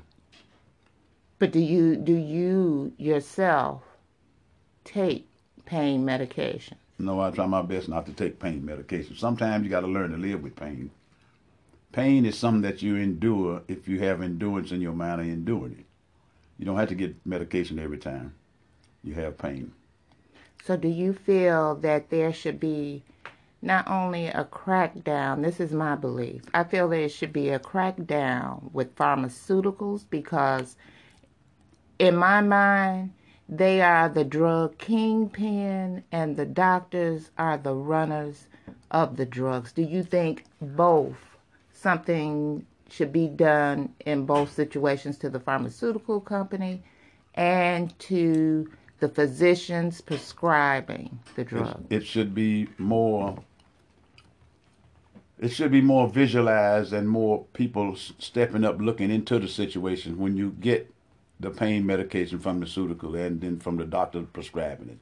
But 1.42 1.50
do 1.50 1.58
you 1.58 1.96
do 1.96 2.14
you 2.14 2.92
yourself 2.98 3.82
take 4.84 5.26
pain 5.64 6.04
medication? 6.04 6.76
No, 7.00 7.20
I 7.20 7.32
try 7.32 7.46
my 7.46 7.62
best 7.62 7.88
not 7.88 8.06
to 8.06 8.12
take 8.12 8.38
pain 8.38 8.64
medication. 8.64 9.16
Sometimes 9.16 9.64
you 9.64 9.68
got 9.68 9.80
to 9.80 9.88
learn 9.88 10.12
to 10.12 10.16
live 10.16 10.40
with 10.40 10.54
pain. 10.54 10.92
Pain 11.90 12.26
is 12.26 12.38
something 12.38 12.62
that 12.62 12.80
you 12.80 12.94
endure 12.94 13.62
if 13.66 13.88
you 13.88 13.98
have 13.98 14.22
endurance 14.22 14.70
in 14.70 14.80
your 14.80 14.92
mind 14.92 15.20
of 15.20 15.26
enduring 15.26 15.78
it. 15.80 15.86
You 16.60 16.64
don't 16.64 16.76
have 16.76 16.90
to 16.90 16.94
get 16.94 17.16
medication 17.26 17.80
every 17.80 17.98
time 17.98 18.34
you 19.02 19.14
have 19.14 19.36
pain. 19.36 19.72
So, 20.62 20.76
do 20.76 20.86
you 20.86 21.12
feel 21.12 21.74
that 21.74 22.10
there 22.10 22.32
should 22.32 22.60
be 22.60 23.02
not 23.60 23.88
only 23.88 24.28
a 24.28 24.44
crackdown, 24.44 25.42
this 25.42 25.58
is 25.58 25.72
my 25.72 25.96
belief, 25.96 26.42
I 26.54 26.62
feel 26.62 26.88
there 26.88 27.08
should 27.08 27.32
be 27.32 27.48
a 27.48 27.58
crackdown 27.58 28.72
with 28.72 28.94
pharmaceuticals 28.94 30.04
because 30.08 30.76
in 32.02 32.16
my 32.16 32.40
mind, 32.40 33.12
they 33.48 33.80
are 33.80 34.08
the 34.08 34.24
drug 34.24 34.76
kingpin 34.76 36.02
and 36.10 36.36
the 36.36 36.44
doctors 36.44 37.30
are 37.38 37.56
the 37.56 37.74
runners 37.74 38.48
of 38.90 39.16
the 39.16 39.24
drugs. 39.24 39.72
Do 39.72 39.82
you 39.82 40.02
think 40.02 40.44
both 40.60 41.16
something 41.72 42.66
should 42.90 43.12
be 43.12 43.28
done 43.28 43.94
in 44.04 44.26
both 44.26 44.52
situations 44.52 45.16
to 45.18 45.30
the 45.30 45.38
pharmaceutical 45.38 46.20
company 46.20 46.82
and 47.36 47.96
to 48.00 48.68
the 48.98 49.08
physicians 49.08 50.00
prescribing 50.00 51.20
the 51.36 51.44
drug? 51.44 51.86
It, 51.88 51.98
it 51.98 52.06
should 52.06 52.34
be 52.34 52.68
more 52.78 53.38
it 55.38 55.50
should 55.50 55.70
be 55.72 55.80
more 55.80 56.08
visualized 56.08 56.92
and 56.92 57.08
more 57.08 57.44
people 57.52 57.96
stepping 57.96 58.64
up 58.64 58.80
looking 58.80 59.10
into 59.10 59.38
the 59.38 59.48
situation 59.48 60.18
when 60.18 60.36
you 60.36 60.56
get 60.60 60.91
the 61.42 61.50
pain 61.50 61.84
medication 61.84 62.38
pharmaceutical 62.38 63.14
and 63.16 63.40
then 63.40 63.58
from 63.58 63.76
the 63.76 63.84
doctor 63.84 64.22
prescribing 64.22 64.88
it. 64.88 64.98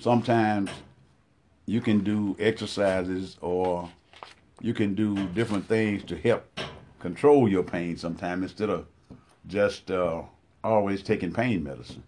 Sometimes 0.00 0.68
you 1.66 1.80
can 1.80 2.00
do 2.00 2.34
exercises 2.40 3.36
or 3.40 3.88
you 4.60 4.74
can 4.74 4.94
do 4.94 5.28
different 5.28 5.68
things 5.68 6.02
to 6.04 6.16
help 6.16 6.44
control 6.98 7.48
your 7.48 7.62
pain 7.62 7.96
sometimes 7.96 8.42
instead 8.42 8.68
of 8.68 8.86
just 9.46 9.92
uh, 9.92 10.22
always 10.64 11.02
taking 11.02 11.32
pain 11.32 11.62
medicine. 11.62 12.02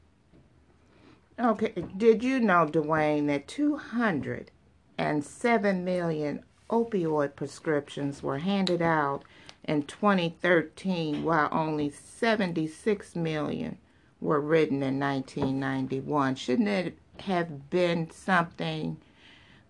Okay, 1.38 1.72
did 1.96 2.24
you 2.24 2.40
know, 2.40 2.66
Dwayne, 2.66 3.26
that 3.28 3.48
207 3.48 5.84
million 5.84 6.44
opioid 6.68 7.36
prescriptions 7.36 8.22
were 8.22 8.36
handed 8.38 8.82
out 8.82 9.24
in 9.64 9.84
2013, 9.84 11.24
while 11.24 11.48
only 11.52 11.90
76 11.90 13.16
million 13.16 13.78
were 14.20 14.40
written 14.40 14.82
in 14.82 14.98
1991? 14.98 16.34
Shouldn't 16.36 16.68
it 16.68 16.98
have 17.20 17.70
been 17.70 18.10
something 18.10 18.96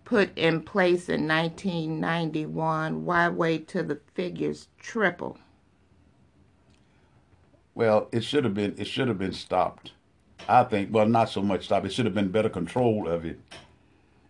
put 0.05 0.35
in 0.37 0.61
place 0.61 1.09
in 1.09 1.27
1991? 1.27 3.05
Why 3.05 3.29
wait 3.29 3.67
till 3.67 3.85
the 3.85 3.99
figures 4.13 4.67
triple? 4.79 5.37
Well, 7.75 8.07
it 8.11 8.23
should 8.23 8.43
have 8.43 8.53
been 8.53 8.75
it 8.77 8.87
should 8.87 9.07
have 9.07 9.17
been 9.17 9.33
stopped. 9.33 9.93
I 10.47 10.63
think 10.63 10.93
well 10.93 11.07
not 11.07 11.29
so 11.29 11.41
much 11.41 11.65
stopped. 11.65 11.85
It 11.85 11.93
should 11.93 12.05
have 12.05 12.13
been 12.13 12.29
better 12.29 12.49
control 12.49 13.07
of 13.07 13.25
it. 13.25 13.39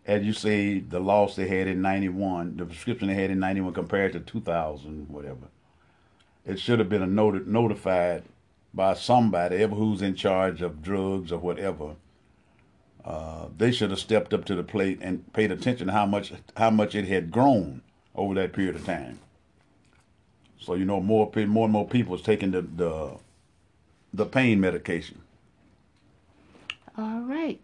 As 0.05 0.24
you 0.24 0.33
say, 0.33 0.79
the 0.79 1.00
loss 1.00 1.36
they 1.36 1.48
had 1.48 1.67
in 1.67 1.81
'91, 1.81 2.57
the 2.57 2.65
prescription 2.65 3.07
they 3.07 3.13
had 3.13 3.31
in 3.31 3.39
'91 3.39 3.74
compared 3.74 4.13
to 4.13 4.19
2000, 4.19 5.07
whatever. 5.10 5.48
It 6.45 6.60
should 6.60 6.79
have 6.79 6.89
been 6.89 7.15
notified 7.15 8.24
by 8.74 8.95
somebody, 8.95 9.57
ever 9.57 9.75
who's 9.75 10.01
in 10.01 10.15
charge 10.15 10.62
of 10.62 10.81
drugs 10.81 11.31
or 11.31 11.39
whatever. 11.39 11.95
Uh, 13.05 13.48
they 13.57 13.72
should 13.72 13.91
have 13.91 14.00
stepped 14.00 14.33
up 14.33 14.45
to 14.45 14.55
the 14.55 14.63
plate 14.63 15.00
and 15.01 15.31
paid 15.33 15.51
attention 15.51 15.88
to 15.88 15.93
how 15.93 16.05
much 16.05 16.33
how 16.55 16.69
much 16.69 16.95
it 16.95 17.05
had 17.05 17.31
grown 17.31 17.81
over 18.15 18.33
that 18.33 18.53
period 18.53 18.75
of 18.75 18.86
time. 18.86 19.19
So 20.60 20.75
you 20.75 20.86
know 20.86 21.01
more 21.01 21.29
more 21.36 21.65
and 21.65 21.74
more 21.74 21.88
people 21.88 22.15
is 22.15 22.22
taking 22.22 22.51
the 22.51 22.62
the 22.62 23.17
the 24.13 24.25
pain 24.25 24.62
medication. 24.62 25.22
All 26.98 27.22
right. 27.22 27.60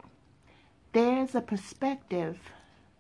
There's 0.92 1.36
a 1.36 1.42
perspective 1.42 2.40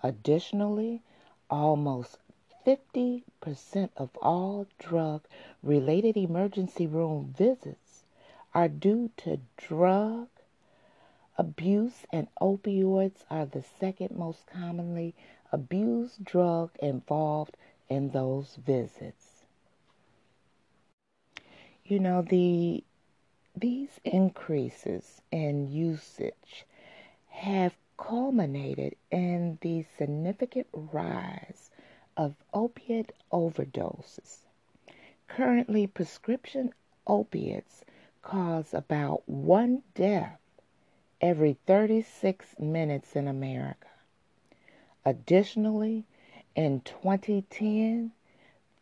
Additionally, 0.03 1.01
almost 1.49 2.19
50% 2.67 3.23
of 3.97 4.11
all 4.21 4.67
drug 4.79 5.23
related 5.63 6.17
emergency 6.17 6.87
room 6.87 7.33
visits 7.37 8.05
are 8.55 8.69
due 8.69 9.11
to 9.17 9.41
drug 9.57 10.29
abuse, 11.39 12.05
and 12.13 12.29
opioids 12.41 13.25
are 13.31 13.47
the 13.47 13.65
second 13.81 14.17
most 14.17 14.47
commonly 14.47 15.15
abused 15.53 16.25
drug 16.25 16.71
involved 16.81 17.57
in 17.89 18.11
those 18.11 18.57
visits. 18.57 19.45
You 21.85 22.01
know, 22.01 22.23
the 22.23 22.85
these 23.55 24.01
increases 24.05 25.21
in 25.31 25.71
usage 25.71 26.67
have 27.29 27.77
culminated 27.97 28.97
in 29.11 29.59
the 29.61 29.83
significant 29.83 30.67
rise 30.73 31.71
of 32.17 32.37
opiate 32.53 33.13
overdoses. 33.33 34.47
Currently, 35.29 35.87
prescription 35.87 36.73
opiates 37.07 37.85
cause 38.23 38.75
about 38.75 39.29
one 39.29 39.83
death 39.95 40.41
every 41.21 41.55
36 41.67 42.59
minutes 42.59 43.17
in 43.17 43.29
America. 43.29 43.92
Additionally, 45.05 46.05
in 46.55 46.81
2010, 46.83 48.13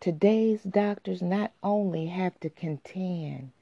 Today's 0.00 0.64
doctors 0.64 1.22
not 1.22 1.52
only 1.62 2.06
have 2.06 2.40
to 2.40 2.50
contend 2.50 3.52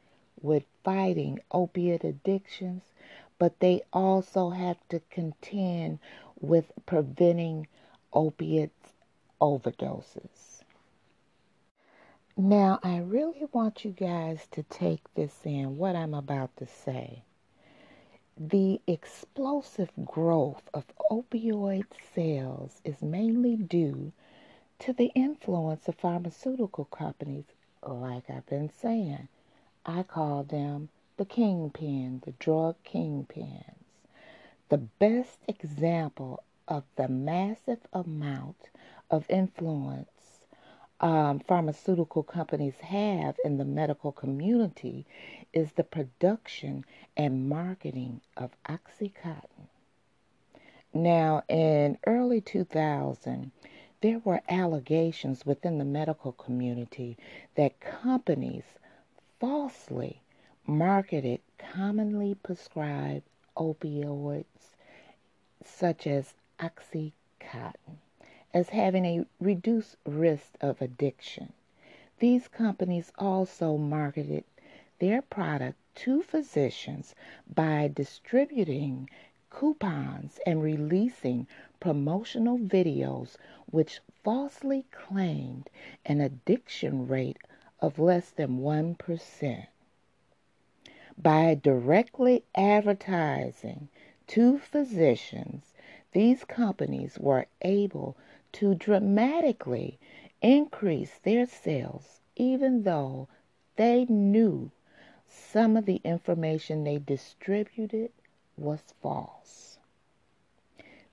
with 0.40 0.64
fighting 0.83 1.38
opiate 1.53 2.03
addictions, 2.03 2.81
but 3.38 3.61
they 3.61 3.83
also 3.92 4.48
have 4.50 4.79
to 4.88 5.00
contend 5.11 5.98
with 6.40 6.72
preventing 6.87 7.66
opiate 8.12 8.72
overdoses. 9.40 10.62
Now, 12.37 12.81
I 12.83 12.98
really 12.98 13.46
want 13.53 13.85
you 13.85 13.90
guys 13.90 14.46
to 14.53 14.62
take 14.62 15.03
this 15.14 15.40
in, 15.44 15.76
what 15.76 15.94
I'm 15.96 16.14
about 16.14 16.57
to 16.57 16.66
say. 16.66 17.22
The 18.38 18.81
explosive 18.87 19.90
growth 20.05 20.62
of 20.72 20.85
opioid 21.11 21.85
sales 22.14 22.81
is 22.85 23.03
mainly 23.03 23.57
due 23.57 24.12
to 24.81 24.92
the 24.94 25.12
influence 25.14 25.88
of 25.88 25.96
pharmaceutical 25.96 26.87
companies, 26.87 27.44
like 27.83 28.31
I've 28.31 28.46
been 28.46 28.70
saying. 28.70 29.29
I 29.85 30.03
call 30.05 30.44
them 30.44 30.88
the 31.18 31.26
kingpin, 31.26 32.22
the 32.24 32.33
drug 32.33 32.76
kingpins. 32.85 33.80
The 34.70 34.78
best 34.78 35.40
example 35.48 36.44
of 36.68 36.85
the 36.94 37.09
massive 37.09 37.80
amount 37.92 38.70
of 39.11 39.26
influence 39.28 40.46
um, 41.00 41.40
pharmaceutical 41.40 42.22
companies 42.22 42.76
have 42.76 43.37
in 43.44 43.59
the 43.59 43.64
medical 43.64 44.12
community 44.12 45.06
is 45.52 45.72
the 45.72 45.83
production 45.83 46.85
and 47.16 47.48
marketing 47.48 48.20
of 48.37 48.52
Oxycontin. 48.68 49.66
Now, 50.94 51.42
in 51.48 51.98
early 52.06 52.40
2000, 52.40 53.50
there 54.02 54.20
were 54.20 54.40
allegations 54.48 55.44
within 55.44 55.78
the 55.78 55.85
medical 55.85 56.30
community 56.30 57.18
that 57.56 57.80
companies 57.80 58.64
falsely 59.40 60.22
marketed 60.64 61.40
commonly 61.59 62.37
prescribed 62.37 63.24
opioids 63.61 64.75
such 65.62 66.07
as 66.07 66.33
Oxycontin 66.59 67.99
as 68.55 68.70
having 68.70 69.05
a 69.05 69.27
reduced 69.38 69.96
risk 70.07 70.57
of 70.62 70.81
addiction. 70.81 71.53
These 72.18 72.49
companies 72.49 73.12
also 73.18 73.77
marketed 73.77 74.44
their 74.99 75.23
product 75.23 75.77
to 75.96 76.23
physicians 76.23 77.14
by 77.55 77.90
distributing 77.94 79.09
coupons 79.51 80.40
and 80.46 80.62
releasing 80.62 81.46
promotional 81.81 82.59
videos 82.59 83.37
which 83.70 84.01
falsely 84.25 84.85
claimed 84.90 85.68
an 86.07 86.20
addiction 86.20 87.07
rate 87.07 87.38
of 87.81 87.99
less 87.99 88.31
than 88.31 88.61
1%. 88.61 89.66
By 91.22 91.54
directly 91.54 92.44
advertising 92.54 93.88
to 94.28 94.59
physicians, 94.59 95.74
these 96.12 96.44
companies 96.44 97.18
were 97.18 97.46
able 97.61 98.16
to 98.52 98.74
dramatically 98.74 99.98
increase 100.40 101.18
their 101.18 101.44
sales 101.44 102.20
even 102.37 102.85
though 102.85 103.28
they 103.76 104.06
knew 104.06 104.70
some 105.28 105.76
of 105.76 105.85
the 105.85 106.00
information 106.04 106.85
they 106.85 106.98
distributed 106.98 108.12
was 108.56 108.94
false. 109.02 109.78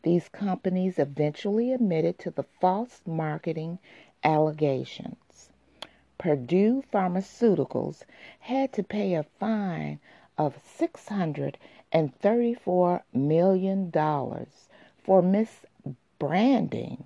These 0.04 0.30
companies 0.30 0.98
eventually 1.00 1.74
admitted 1.74 2.18
to 2.20 2.32
the 2.32 2.44
false 2.44 3.02
marketing 3.06 3.80
allegations. 4.24 5.18
Purdue 6.28 6.84
Pharmaceuticals 6.92 8.04
had 8.42 8.74
to 8.74 8.84
pay 8.84 9.14
a 9.14 9.24
fine 9.24 9.98
of 10.38 10.58
$634 10.78 13.02
million 13.14 13.92
for 13.94 15.22
misbranding 15.22 17.06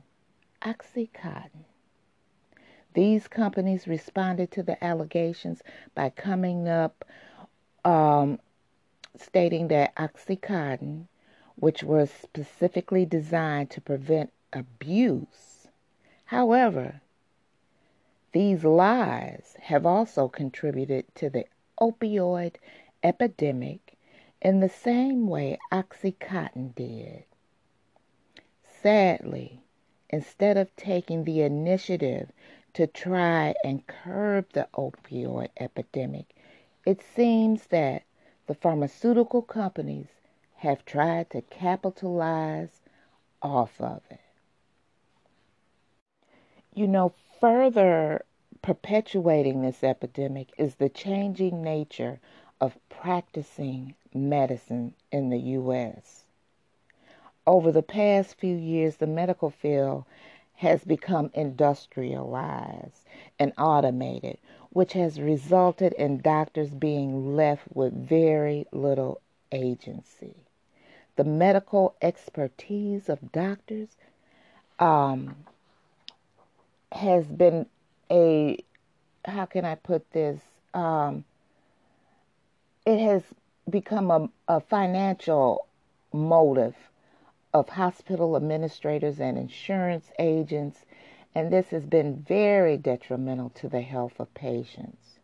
Oxycontin. 0.63 1.65
These 2.95 3.27
companies 3.27 3.88
responded 3.88 4.49
to 4.53 4.63
the 4.63 4.84
allegations 4.84 5.62
by 5.93 6.10
coming 6.10 6.67
up 6.67 7.05
um, 7.86 8.39
stating 9.17 9.67
that 9.67 9.93
Oxycontin, 9.97 11.05
which 11.57 11.84
was 11.84 12.10
specifically 12.10 13.05
designed 13.05 13.69
to 13.69 13.81
prevent 13.81 14.34
abuse, 14.51 15.67
however, 16.25 17.01
these 18.33 18.63
lies 18.63 19.55
have 19.61 19.85
also 19.85 20.27
contributed 20.27 21.05
to 21.15 21.29
the 21.29 21.45
opioid 21.79 22.55
epidemic 23.03 23.97
in 24.41 24.59
the 24.59 24.69
same 24.69 25.27
way 25.27 25.57
Oxycontin 25.71 26.73
did. 26.75 27.25
Sadly, 28.63 29.61
instead 30.09 30.57
of 30.57 30.75
taking 30.75 31.23
the 31.23 31.41
initiative 31.41 32.31
to 32.73 32.87
try 32.87 33.53
and 33.63 33.85
curb 33.87 34.51
the 34.53 34.67
opioid 34.73 35.49
epidemic, 35.59 36.35
it 36.85 37.01
seems 37.01 37.67
that 37.67 38.03
the 38.47 38.55
pharmaceutical 38.55 39.41
companies 39.41 40.07
have 40.57 40.85
tried 40.85 41.29
to 41.31 41.41
capitalize 41.41 42.81
off 43.41 43.79
of 43.81 44.01
it. 44.09 44.19
You 46.73 46.87
know, 46.87 47.13
further 47.41 48.23
perpetuating 48.62 49.62
this 49.62 49.84
epidemic 49.84 50.49
is 50.60 50.75
the 50.75 50.89
changing 50.89 51.63
nature 51.63 52.19
of 52.62 52.77
practicing 52.88 53.95
medicine 54.13 54.93
in 55.12 55.32
the 55.32 55.39
U.S. 55.39 56.25
Over 57.47 57.71
the 57.71 57.82
past 57.82 58.36
few 58.36 58.56
years, 58.56 58.97
the 58.97 59.08
medical 59.08 59.49
field 59.49 60.06
has 60.54 60.84
become 60.84 61.32
industrialized 61.34 63.08
and 63.39 63.51
automated, 63.58 64.38
which 64.69 64.93
has 64.93 65.19
resulted 65.19 65.93
in 65.93 66.21
doctors 66.21 66.69
being 66.69 67.36
left 67.36 67.63
with 67.73 67.91
very 68.08 68.67
little 68.71 69.19
agency. 69.51 70.36
The 71.15 71.23
medical 71.23 71.95
expertise 72.04 73.10
of 73.10 73.32
doctors 73.32 73.89
um, 74.77 75.36
has 76.91 77.25
been 77.25 77.65
a, 78.10 78.58
how 79.25 79.45
can 79.45 79.65
I 79.65 79.75
put 79.75 80.10
this? 80.12 80.39
Um, 80.73 81.23
it 82.86 82.99
has 82.99 83.23
become 83.69 84.12
a, 84.12 84.30
a 84.47 84.60
financial 84.60 85.67
motive 86.12 86.75
of 87.54 87.69
hospital 87.69 88.36
administrators 88.36 89.19
and 89.19 89.38
insurance 89.38 90.12
agents, 90.19 90.86
and 91.36 91.51
this 91.51 91.67
has 91.69 91.86
been 91.86 92.25
very 92.27 92.77
detrimental 92.77 93.49
to 93.49 93.69
the 93.69 93.82
health 93.82 94.19
of 94.19 94.34
patients. 94.34 95.19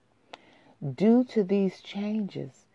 Due 0.96 1.24
to 1.24 1.44
these 1.44 1.82
changes, 1.82 2.66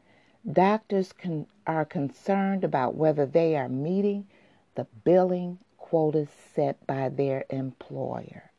doctors 0.50 1.12
con- 1.12 1.46
are 1.66 1.84
concerned 1.84 2.64
about 2.64 2.94
whether 2.96 3.24
they 3.24 3.56
are 3.56 3.68
meeting 3.68 4.26
the 4.74 4.86
billing 5.04 5.58
quotas 5.76 6.30
set 6.54 6.86
by 6.86 7.08
their 7.08 7.44
employer. 7.50 8.51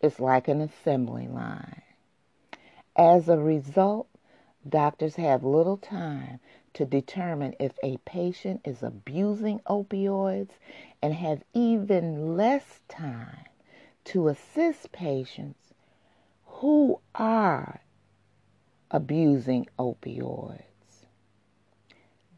It's 0.00 0.20
like 0.20 0.48
an 0.48 0.60
assembly 0.60 1.26
line. 1.26 1.82
As 2.94 3.28
a 3.28 3.38
result, 3.38 4.08
doctors 4.68 5.16
have 5.16 5.44
little 5.44 5.76
time 5.76 6.40
to 6.74 6.84
determine 6.84 7.54
if 7.58 7.72
a 7.82 7.96
patient 7.98 8.60
is 8.64 8.82
abusing 8.82 9.60
opioids 9.60 10.50
and 11.02 11.14
have 11.14 11.42
even 11.54 12.36
less 12.36 12.80
time 12.88 13.46
to 14.04 14.28
assist 14.28 14.92
patients 14.92 15.72
who 16.44 17.00
are 17.14 17.80
abusing 18.90 19.66
opioids. 19.78 20.62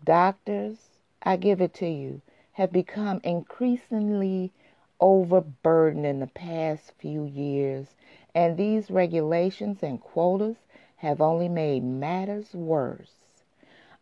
Doctors, 0.05 0.79
I 1.23 1.37
give 1.37 1.61
it 1.61 1.75
to 1.75 1.87
you, 1.89 2.23
have 2.53 2.73
become 2.73 3.21
increasingly 3.23 4.53
overburdened 5.01 6.07
in 6.07 6.21
the 6.21 6.27
past 6.27 6.93
few 6.99 7.25
years, 7.25 7.95
and 8.35 8.57
these 8.57 8.91
regulations 8.91 9.83
and 9.83 10.01
quotas 10.01 10.57
have 10.97 11.21
only 11.21 11.49
made 11.49 11.85
matters 11.85 12.55
worse. 12.55 13.13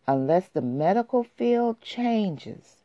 Unless 0.09 0.49
the 0.49 0.63
medical 0.63 1.25
field 1.25 1.81
changes, 1.81 2.77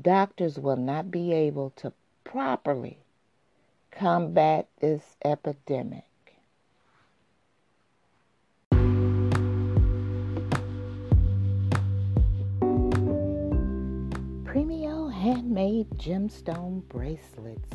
doctors 0.00 0.58
will 0.58 0.76
not 0.76 1.10
be 1.10 1.32
able 1.32 1.70
to 1.76 1.92
properly 2.24 2.98
combat 3.90 4.68
this 4.80 5.16
epidemic. 5.24 6.09
Handmade 15.50 15.90
gemstone 15.96 16.80
bracelets 16.88 17.72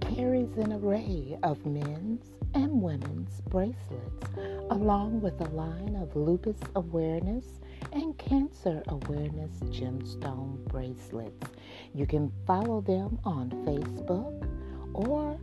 carries 0.00 0.56
an 0.56 0.72
array 0.72 1.36
of 1.42 1.66
men's 1.66 2.24
and 2.54 2.80
women's 2.80 3.42
bracelets 3.42 4.26
along 4.70 5.20
with 5.20 5.38
a 5.42 5.50
line 5.50 5.94
of 5.96 6.16
lupus 6.16 6.56
awareness 6.76 7.44
and 7.92 8.16
Cancer 8.16 8.82
Awareness 8.88 9.52
Gemstone 9.64 10.66
Bracelets. 10.68 11.46
You 11.92 12.06
can 12.06 12.32
follow 12.46 12.80
them 12.80 13.18
on 13.24 13.50
Facebook 13.66 14.48
or 14.94 15.38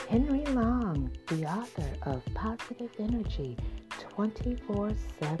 Henry 0.08 0.44
Long, 0.46 1.10
the 1.26 1.44
author 1.44 1.90
of 2.02 2.22
Positive 2.34 2.90
Energy 2.98 3.56
24 4.18 4.90
7. 5.20 5.38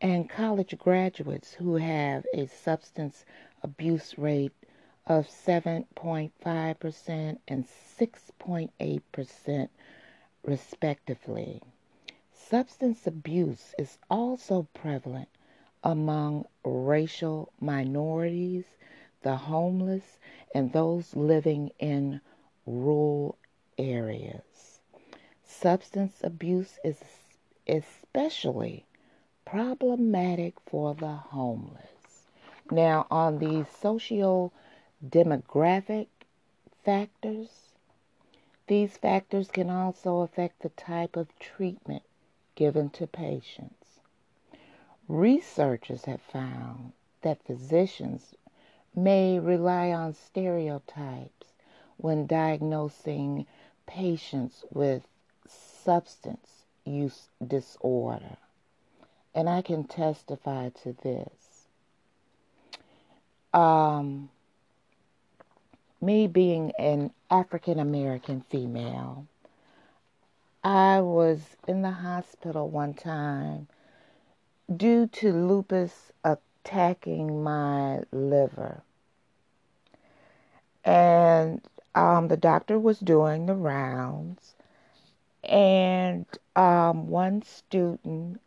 and 0.00 0.28
college 0.28 0.76
graduates 0.78 1.52
who 1.52 1.76
have 1.76 2.26
a 2.34 2.46
substance 2.46 3.24
abuse 3.62 4.18
rate 4.18 4.52
of 5.06 5.28
7.5% 5.28 7.38
and 7.46 7.66
6.8% 8.00 9.68
respectively. 10.44 11.62
Substance 12.48 13.06
abuse 13.06 13.74
is 13.78 13.98
also 14.10 14.66
prevalent 14.74 15.28
among 15.82 16.44
racial 16.64 17.50
minorities, 17.60 18.64
the 19.22 19.36
homeless, 19.36 20.18
and 20.54 20.72
those 20.72 21.16
living 21.16 21.70
in 21.78 22.20
rural 22.66 23.38
areas. 23.78 24.80
Substance 25.44 26.20
abuse 26.22 26.78
is 26.84 27.00
especially 27.66 28.84
problematic 29.44 30.58
for 30.66 30.94
the 30.94 31.14
homeless. 31.14 32.26
Now, 32.70 33.06
on 33.10 33.38
the 33.38 33.64
socio 33.80 34.52
demographic 35.02 36.08
factors, 36.84 37.72
these 38.66 38.98
factors 38.98 39.48
can 39.48 39.70
also 39.70 40.18
affect 40.18 40.60
the 40.60 40.70
type 40.70 41.16
of 41.16 41.38
treatment 41.38 42.02
given 42.54 42.90
to 42.90 43.06
patients. 43.06 44.00
Researchers 45.08 46.04
have 46.04 46.20
found 46.20 46.92
that 47.22 47.44
physicians 47.44 48.34
may 48.94 49.38
rely 49.38 49.90
on 49.90 50.14
stereotypes 50.14 51.52
when 51.96 52.26
diagnosing 52.26 53.46
patients 53.86 54.64
with 54.70 55.02
substance 55.46 56.64
use 56.84 57.28
disorder. 57.46 58.36
And 59.34 59.48
I 59.48 59.62
can 59.62 59.84
testify 59.84 60.70
to 60.82 60.92
this. 61.02 61.68
Um, 63.54 64.30
me 66.00 66.26
being 66.26 66.72
an 66.78 67.12
African 67.30 67.78
American 67.78 68.42
female, 68.50 69.26
I 70.64 71.00
was 71.00 71.56
in 71.66 71.82
the 71.82 71.90
hospital 71.90 72.68
one 72.68 72.94
time 72.94 73.66
due 74.74 75.08
to 75.08 75.32
lupus 75.32 76.12
attacking 76.24 77.42
my 77.42 78.02
liver. 78.12 78.82
And 80.84 81.60
um, 81.94 82.28
the 82.28 82.36
doctor 82.36 82.78
was 82.78 83.00
doing 83.00 83.46
the 83.46 83.54
rounds, 83.54 84.54
and 85.44 86.26
um, 86.56 87.08
one 87.08 87.42
student 87.42 88.40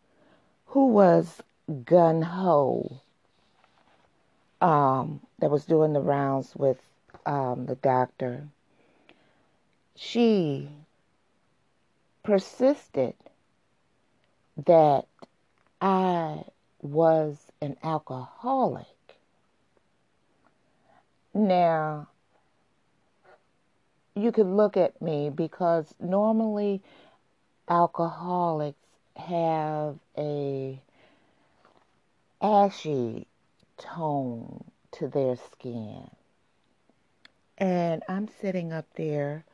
who 0.68 0.88
was 0.88 1.42
gun 1.84 2.22
ho 2.22 3.02
um, 4.62 5.22
that 5.40 5.52
was 5.52 5.66
doing 5.66 5.94
the 5.94 6.02
rounds 6.02 6.56
with 6.56 6.82
um, 7.26 7.66
the 7.66 7.76
doctor, 7.76 8.48
she 9.96 10.70
persisted 12.26 13.14
that 14.66 15.06
I 15.80 16.44
was 16.82 17.38
an 17.62 17.78
alcoholic. 17.84 18.88
Now, 21.34 22.08
you 24.16 24.32
could 24.32 24.48
look 24.48 24.76
at 24.76 25.02
me 25.02 25.30
because 25.30 25.94
normally 26.00 26.82
alcoholics 27.70 28.80
have 29.18 29.98
a 30.18 30.82
ashy 32.42 33.28
tone 33.78 34.64
to 34.94 35.08
their 35.08 35.36
skin. 35.36 36.10
And 37.58 38.04
I'm 38.10 38.28
sitting 38.28 38.74
up 38.74 38.86
there, 38.96 39.46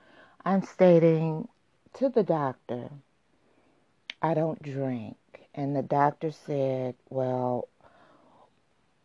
I'm 0.46 0.62
stating 0.64 1.48
to 1.96 2.10
the 2.10 2.24
doctor, 2.24 2.90
I 4.22 4.34
don't 4.34 4.62
drink. 4.62 5.18
And 5.54 5.76
the 5.76 5.82
doctor 5.82 6.32
said, 6.32 6.96
Well, 7.10 7.68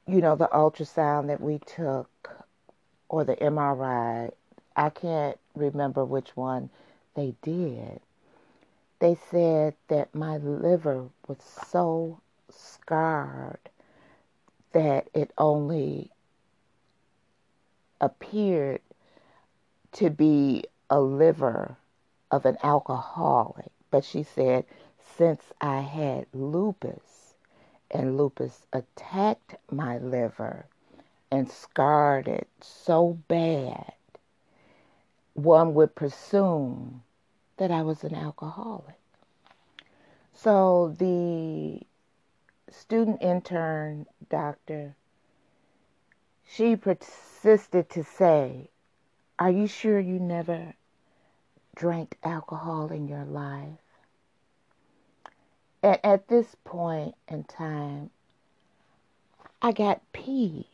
you 0.07 0.21
know, 0.21 0.37
the 0.37 0.49
ultrasound 0.49 1.27
that 1.29 1.41
we 1.41 1.59
took 1.59 2.09
or 3.09 3.25
the 3.25 3.37
MRI 3.37 4.31
I 4.77 4.91
can't 4.91 5.39
remember 5.55 6.05
which 6.05 6.37
one 6.37 6.69
they 7.15 7.35
did. 7.41 8.01
They 8.99 9.17
said 9.31 9.75
that 9.89 10.15
my 10.15 10.37
liver 10.37 11.09
was 11.27 11.39
so 11.71 12.21
scarred 12.51 13.59
that 14.73 15.09
it 15.15 15.31
only 15.39 16.11
appeared 18.03 18.83
to 19.93 20.11
be 20.11 20.65
a 20.91 21.01
liver 21.01 21.77
of 22.31 22.45
an 22.47 22.59
alcoholic. 22.63 23.71
But 23.91 24.05
she 24.05 24.23
said, 24.23 24.65
since 25.17 25.43
I 25.61 25.81
had 25.81 26.27
lupus 26.33 27.35
and 27.91 28.17
lupus 28.17 28.67
attacked 28.73 29.57
my 29.71 29.99
liver 29.99 30.67
and 31.31 31.51
scarred 31.51 32.29
it 32.29 32.49
so 32.61 33.19
bad 33.29 33.93
one 35.37 35.75
would 35.75 35.95
presume 35.95 37.03
that 37.59 37.71
I 37.71 37.83
was 37.83 38.05
an 38.05 38.15
alcoholic. 38.15 38.99
So 40.33 40.95
the 40.99 41.81
student 42.71 43.23
intern 43.23 44.07
doctor, 44.29 44.97
she 46.47 46.77
persisted 46.77 47.91
to 47.91 48.03
say, 48.05 48.71
Are 49.39 49.51
you 49.51 49.67
sure 49.67 50.01
you 50.01 50.19
never 50.19 50.75
drank 51.77 52.17
alcohol 52.25 52.89
in 52.91 53.07
your 53.07 53.25
life? 53.25 53.79
At, 55.83 56.01
at 56.05 56.29
this 56.29 56.57
point 56.65 57.15
in 57.29 57.45
time, 57.45 58.11
I 59.63 59.73
got 59.73 60.01
peeved 60.13 60.67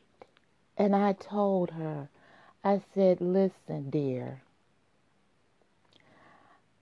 and 0.78 0.96
I 0.96 1.12
told 1.12 1.70
her, 1.72 2.08
I 2.64 2.80
said, 2.94 3.20
Listen, 3.20 3.90
dear, 3.90 4.42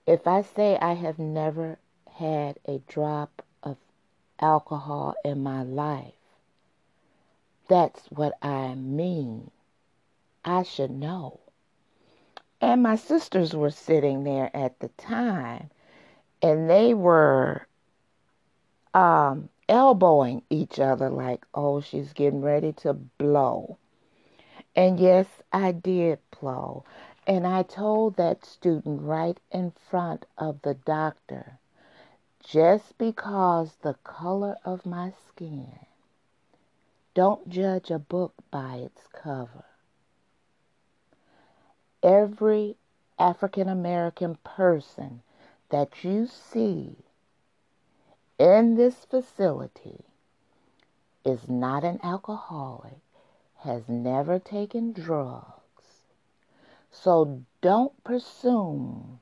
if 0.06 0.26
I 0.26 0.42
say 0.42 0.76
I 0.80 0.92
have 0.94 1.18
never 1.18 1.78
had 2.12 2.58
a 2.66 2.78
drop 2.86 3.42
of 3.62 3.76
alcohol 4.40 5.14
in 5.24 5.42
my 5.42 5.62
life, 5.62 6.12
that's 7.68 8.06
what 8.08 8.36
I 8.42 8.74
mean. 8.74 9.50
I 10.44 10.62
should 10.62 10.90
know. 10.90 11.40
And 12.60 12.82
my 12.82 12.96
sisters 12.96 13.54
were 13.54 13.70
sitting 13.70 14.24
there 14.24 14.50
at 14.54 14.80
the 14.80 14.88
time, 14.88 15.70
and 16.42 16.68
they 16.68 16.94
were 16.94 17.66
um, 18.92 19.48
elbowing 19.68 20.42
each 20.50 20.78
other 20.78 21.08
like, 21.08 21.46
oh, 21.54 21.80
she's 21.80 22.12
getting 22.12 22.42
ready 22.42 22.72
to 22.72 22.92
blow. 22.92 23.78
And 24.76 25.00
yes, 25.00 25.26
I 25.52 25.72
did 25.72 26.18
blow. 26.40 26.84
And 27.26 27.46
I 27.46 27.62
told 27.62 28.16
that 28.16 28.44
student 28.44 29.02
right 29.02 29.38
in 29.50 29.72
front 29.72 30.26
of 30.36 30.62
the 30.62 30.74
doctor 30.74 31.58
just 32.44 32.98
because 32.98 33.76
the 33.82 33.94
color 34.04 34.56
of 34.64 34.86
my 34.86 35.12
skin. 35.28 35.78
Don't 37.14 37.48
judge 37.48 37.90
a 37.90 37.98
book 37.98 38.34
by 38.50 38.76
its 38.76 39.06
cover. 39.12 39.69
Every 42.02 42.76
African 43.18 43.68
American 43.68 44.38
person 44.42 45.22
that 45.70 46.02
you 46.02 46.26
see 46.26 46.96
in 48.38 48.74
this 48.76 49.04
facility 49.04 50.04
is 51.24 51.48
not 51.48 51.84
an 51.84 52.00
alcoholic, 52.02 53.00
has 53.58 53.82
never 53.88 54.38
taken 54.38 54.92
drugs. 54.92 56.06
So 56.90 57.42
don't 57.60 58.02
presume 58.02 59.20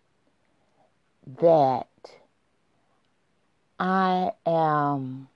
that 1.40 1.88
I 3.78 4.32
am 4.46 5.28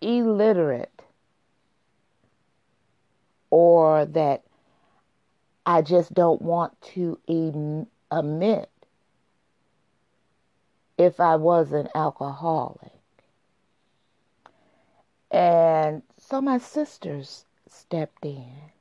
illiterate 0.00 1.02
or 3.50 4.04
that 4.04 4.42
I 5.66 5.82
just 5.82 6.14
don't 6.14 6.42
want 6.42 6.80
to 6.94 7.18
admit 8.10 8.70
if 10.98 11.20
I 11.20 11.36
was 11.36 11.72
an 11.72 11.88
alcoholic. 11.94 12.92
And 15.30 16.02
so 16.18 16.40
my 16.40 16.58
sisters 16.58 17.44
stepped 17.68 18.24
in 18.24 18.72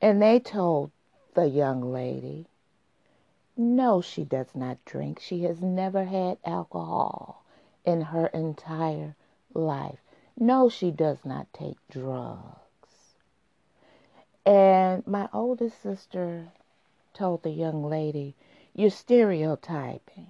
and 0.00 0.22
they 0.22 0.38
told 0.38 0.90
the 1.34 1.48
young 1.48 1.92
lady, 1.92 2.46
no, 3.56 4.00
she 4.00 4.24
does 4.24 4.54
not 4.54 4.84
drink. 4.84 5.18
She 5.20 5.42
has 5.42 5.60
never 5.60 6.04
had 6.04 6.38
alcohol 6.44 7.42
in 7.84 8.00
her 8.02 8.28
entire 8.28 9.16
life. 9.54 9.98
No, 10.38 10.68
she 10.68 10.92
does 10.92 11.24
not 11.24 11.52
take 11.52 11.76
drugs. 11.90 12.57
And 14.48 15.06
my 15.06 15.28
oldest 15.34 15.82
sister 15.82 16.46
told 17.12 17.42
the 17.42 17.50
young 17.50 17.84
lady, 17.84 18.34
You're 18.74 18.88
stereotyping. 18.88 20.28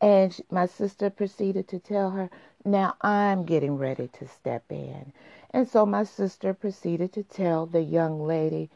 And 0.00 0.36
my 0.50 0.66
sister 0.66 1.08
proceeded 1.08 1.68
to 1.68 1.78
tell 1.78 2.10
her, 2.10 2.30
Now 2.64 2.96
I'm 3.00 3.44
getting 3.44 3.78
ready 3.78 4.08
to 4.14 4.26
step 4.26 4.64
in. 4.70 5.12
And 5.52 5.68
so 5.68 5.86
my 5.86 6.02
sister 6.02 6.52
proceeded 6.52 7.12
to 7.12 7.22
tell 7.22 7.64
the 7.64 7.80
young 7.80 8.26
lady 8.26 8.70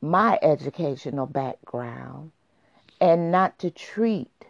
my 0.00 0.38
educational 0.40 1.26
background 1.26 2.30
and 3.00 3.32
not 3.32 3.58
to 3.58 3.72
treat 3.72 4.46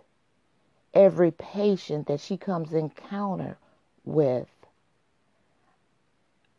every 0.92 1.30
patient 1.30 2.08
that 2.08 2.20
she 2.20 2.36
comes 2.36 2.74
encounter 2.74 3.56
with 4.04 4.50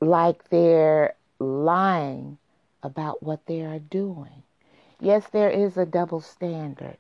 like 0.02 0.50
they're 0.50 1.14
lying 1.40 2.38
about 2.84 3.24
what 3.24 3.46
they 3.48 3.62
are 3.64 3.80
doing. 3.80 4.44
Yes, 5.00 5.28
there 5.30 5.50
is 5.50 5.78
a 5.78 5.86
double 5.86 6.22
standard 6.22 6.98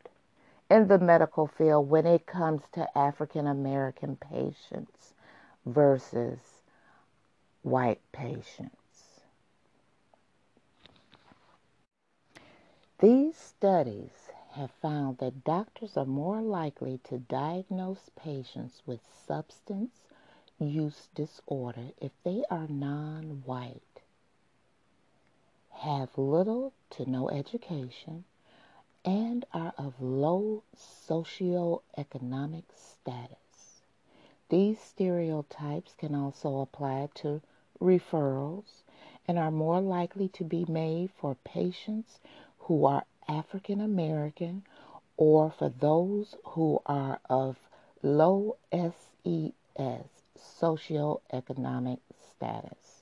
in 0.69 0.87
the 0.87 0.99
medical 0.99 1.47
field 1.47 1.89
when 1.89 2.05
it 2.05 2.25
comes 2.25 2.63
to 2.73 2.97
African 2.97 3.47
American 3.47 4.15
patients 4.15 5.13
versus 5.65 6.39
white 7.63 8.01
patients. 8.11 9.21
These 12.99 13.37
studies 13.37 14.31
have 14.51 14.71
found 14.71 15.19
that 15.19 15.43
doctors 15.45 15.97
are 15.97 16.05
more 16.05 16.41
likely 16.41 16.99
to 17.05 17.19
diagnose 17.19 18.09
patients 18.15 18.81
with 18.85 19.01
substance 19.27 20.03
use 20.59 21.09
disorder 21.15 21.91
if 22.01 22.11
they 22.23 22.43
are 22.51 22.67
non 22.67 23.43
white, 23.45 23.81
have 25.79 26.17
little 26.17 26.73
to 26.89 27.09
no 27.09 27.29
education, 27.29 28.25
and 29.05 29.45
are 29.53 29.73
of 29.77 29.93
low 30.01 30.61
socioeconomic 30.75 32.63
status. 32.75 33.81
These 34.49 34.79
stereotypes 34.79 35.93
can 35.97 36.15
also 36.15 36.59
apply 36.59 37.07
to 37.15 37.41
referrals 37.79 38.83
and 39.25 39.39
are 39.39 39.51
more 39.51 39.79
likely 39.79 40.27
to 40.29 40.43
be 40.43 40.65
made 40.67 41.11
for 41.17 41.35
patients 41.45 42.19
who 42.57 42.83
are 42.85 43.05
African 43.27 43.79
American 43.79 44.63
or 45.15 45.49
for 45.49 45.69
those 45.69 46.35
who 46.43 46.81
are 46.85 47.19
of 47.29 47.57
low 48.03 48.57
SES 48.73 50.03
socioeconomic 50.37 51.99
status. 52.31 52.98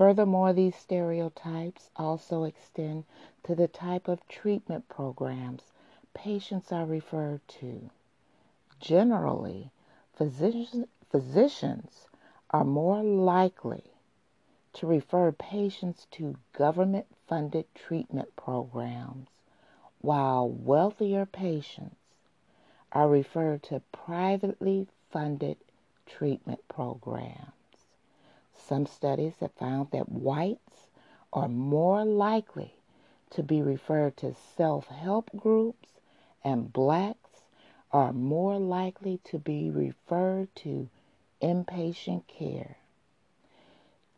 Furthermore, 0.00 0.54
these 0.54 0.76
stereotypes 0.76 1.90
also 1.94 2.44
extend 2.44 3.04
to 3.42 3.54
the 3.54 3.68
type 3.68 4.08
of 4.08 4.26
treatment 4.28 4.88
programs 4.88 5.60
patients 6.14 6.72
are 6.72 6.86
referred 6.86 7.46
to. 7.48 7.90
Generally, 8.78 9.70
physicians, 10.14 10.86
are 12.50 12.64
more 12.64 13.02
likely 13.02 13.84
to 14.72 14.86
refer 14.86 15.32
patients 15.32 16.06
to 16.12 16.38
government 16.54 17.04
funded 17.26 17.66
treatment 17.74 18.34
programs, 18.36 19.28
while 20.00 20.48
wealthier 20.48 21.26
patients 21.26 21.96
are 22.92 23.06
referred 23.06 23.62
to 23.64 23.82
privately 23.92 24.86
funded 25.10 25.58
treatment 26.06 26.66
programs. 26.68 27.59
Some 28.70 28.86
studies 28.86 29.40
have 29.40 29.50
found 29.54 29.90
that 29.90 30.08
whites 30.12 30.86
are 31.32 31.48
more 31.48 32.04
likely 32.04 32.76
to 33.30 33.42
be 33.42 33.60
referred 33.62 34.16
to 34.18 34.32
self 34.32 34.86
help 34.86 35.28
groups, 35.36 35.98
and 36.44 36.72
blacks 36.72 37.46
are 37.90 38.12
more 38.12 38.60
likely 38.60 39.18
to 39.24 39.40
be 39.40 39.70
referred 39.72 40.54
to 40.62 40.88
inpatient 41.42 42.28
care. 42.28 42.76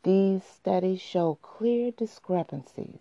These 0.02 0.44
studies 0.44 1.00
show 1.00 1.38
clear 1.40 1.90
discrepancies 1.90 3.00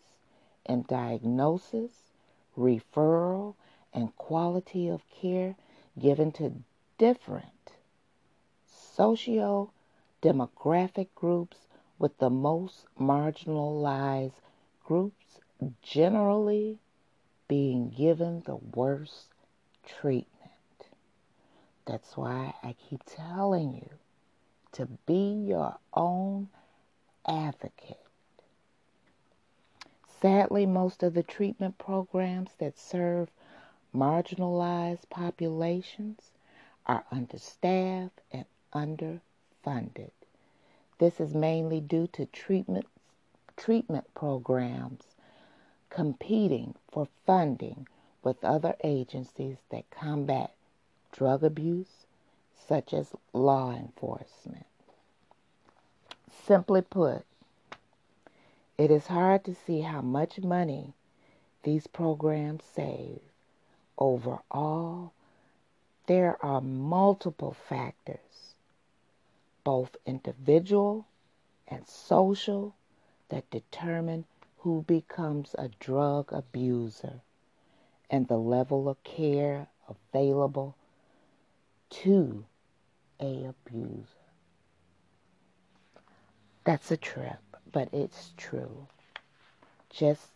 in 0.66 0.84
diagnosis, 0.84 2.14
referral, 2.58 3.56
and 3.94 4.16
quality 4.16 4.88
of 4.88 5.04
care 5.10 5.58
given 6.00 6.32
to 6.32 6.64
different 6.98 7.74
socio 8.66 9.70
demographic 10.22 11.08
groups 11.16 11.68
with 11.98 12.18
the 12.18 12.30
most 12.30 12.86
marginalized 13.00 14.42
groups 14.84 15.40
generally 15.82 16.80
being 17.48 17.90
given 17.90 18.42
the 18.42 18.56
worst 18.56 19.28
treatment. 19.86 20.30
That's 21.86 22.16
why 22.16 22.54
I 22.64 22.74
keep 22.74 23.04
telling 23.06 23.74
you 23.74 23.90
to 24.74 24.86
be 25.06 25.34
your 25.34 25.78
own 25.94 26.50
advocate. 27.28 27.98
Sadly, 30.22 30.66
most 30.66 31.02
of 31.04 31.14
the 31.16 31.24
treatment 31.24 31.78
programs 31.78 32.52
that 32.60 32.78
serve 32.78 33.30
marginalized 33.94 35.10
populations 35.10 36.32
are 36.86 37.04
understaffed 37.12 38.22
and 38.32 38.46
underfunded. 39.66 40.12
This 41.00 41.20
is 41.20 41.34
mainly 41.34 41.80
due 41.80 42.08
to 42.14 42.26
treatment, 42.28 42.86
treatment 43.58 44.06
programs 44.14 45.04
competing 45.90 46.76
for 46.92 47.08
funding 47.26 47.88
with 48.24 48.44
other 48.44 48.76
agencies 48.84 49.58
that 49.70 49.90
combat 49.90 50.54
drug 51.12 51.44
abuse, 51.44 52.06
such 52.68 52.94
as 52.94 53.14
law 53.34 53.72
enforcement. 53.76 54.66
Simply 56.46 56.82
put, 56.82 57.24
it 58.78 58.90
is 58.90 59.08
hard 59.08 59.44
to 59.46 59.56
see 59.56 59.82
how 59.82 60.02
much 60.02 60.40
money 60.40 60.94
these 61.64 61.88
programs 61.88 62.64
save. 62.64 63.20
Overall, 63.98 65.12
there 66.08 66.38
are 66.44 66.62
multiple 66.62 67.56
factors, 67.68 68.51
both 69.64 69.96
individual 70.06 71.08
and 71.68 71.88
social, 71.88 72.76
that 73.30 73.50
determine 73.50 74.26
who 74.58 74.84
becomes 74.88 75.56
a 75.58 75.70
drug 75.80 76.32
abuser 76.32 77.22
and 78.10 78.28
the 78.28 78.38
level 78.38 78.90
of 78.90 79.04
care 79.04 79.68
available 79.88 80.76
to 81.90 82.46
a 83.20 83.46
abuser. 83.46 84.06
That's 86.64 86.92
a 86.92 86.98
trip, 86.98 87.40
but 87.72 87.90
it's 87.94 88.34
true. 88.38 88.88
Just 89.90 90.28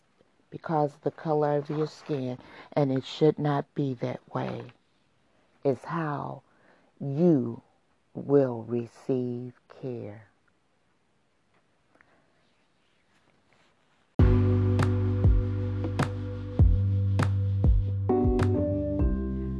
because 0.50 0.92
the 1.02 1.10
color 1.10 1.56
of 1.56 1.70
your 1.70 1.86
skin, 1.86 2.38
and 2.72 2.90
it 2.90 3.04
should 3.04 3.38
not 3.38 3.72
be 3.74 3.94
that 3.94 4.20
way. 4.34 4.62
It's 5.64 5.84
how 5.84 6.42
you 7.00 7.62
will 8.16 8.64
receive 8.66 9.52
care. 9.80 10.28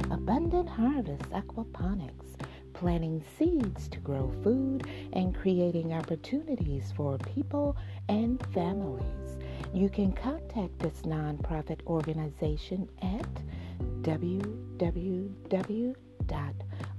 Abundant 0.09 0.67
Harvest 0.67 1.29
Aquaponics, 1.29 2.35
planting 2.73 3.23
seeds 3.37 3.87
to 3.89 3.99
grow 3.99 4.31
food 4.43 4.87
and 5.13 5.35
creating 5.35 5.93
opportunities 5.93 6.91
for 6.95 7.17
people 7.19 7.77
and 8.09 8.43
families. 8.53 9.37
You 9.73 9.89
can 9.89 10.11
contact 10.13 10.79
this 10.79 11.01
nonprofit 11.03 11.85
organization 11.85 12.89
at 13.01 13.27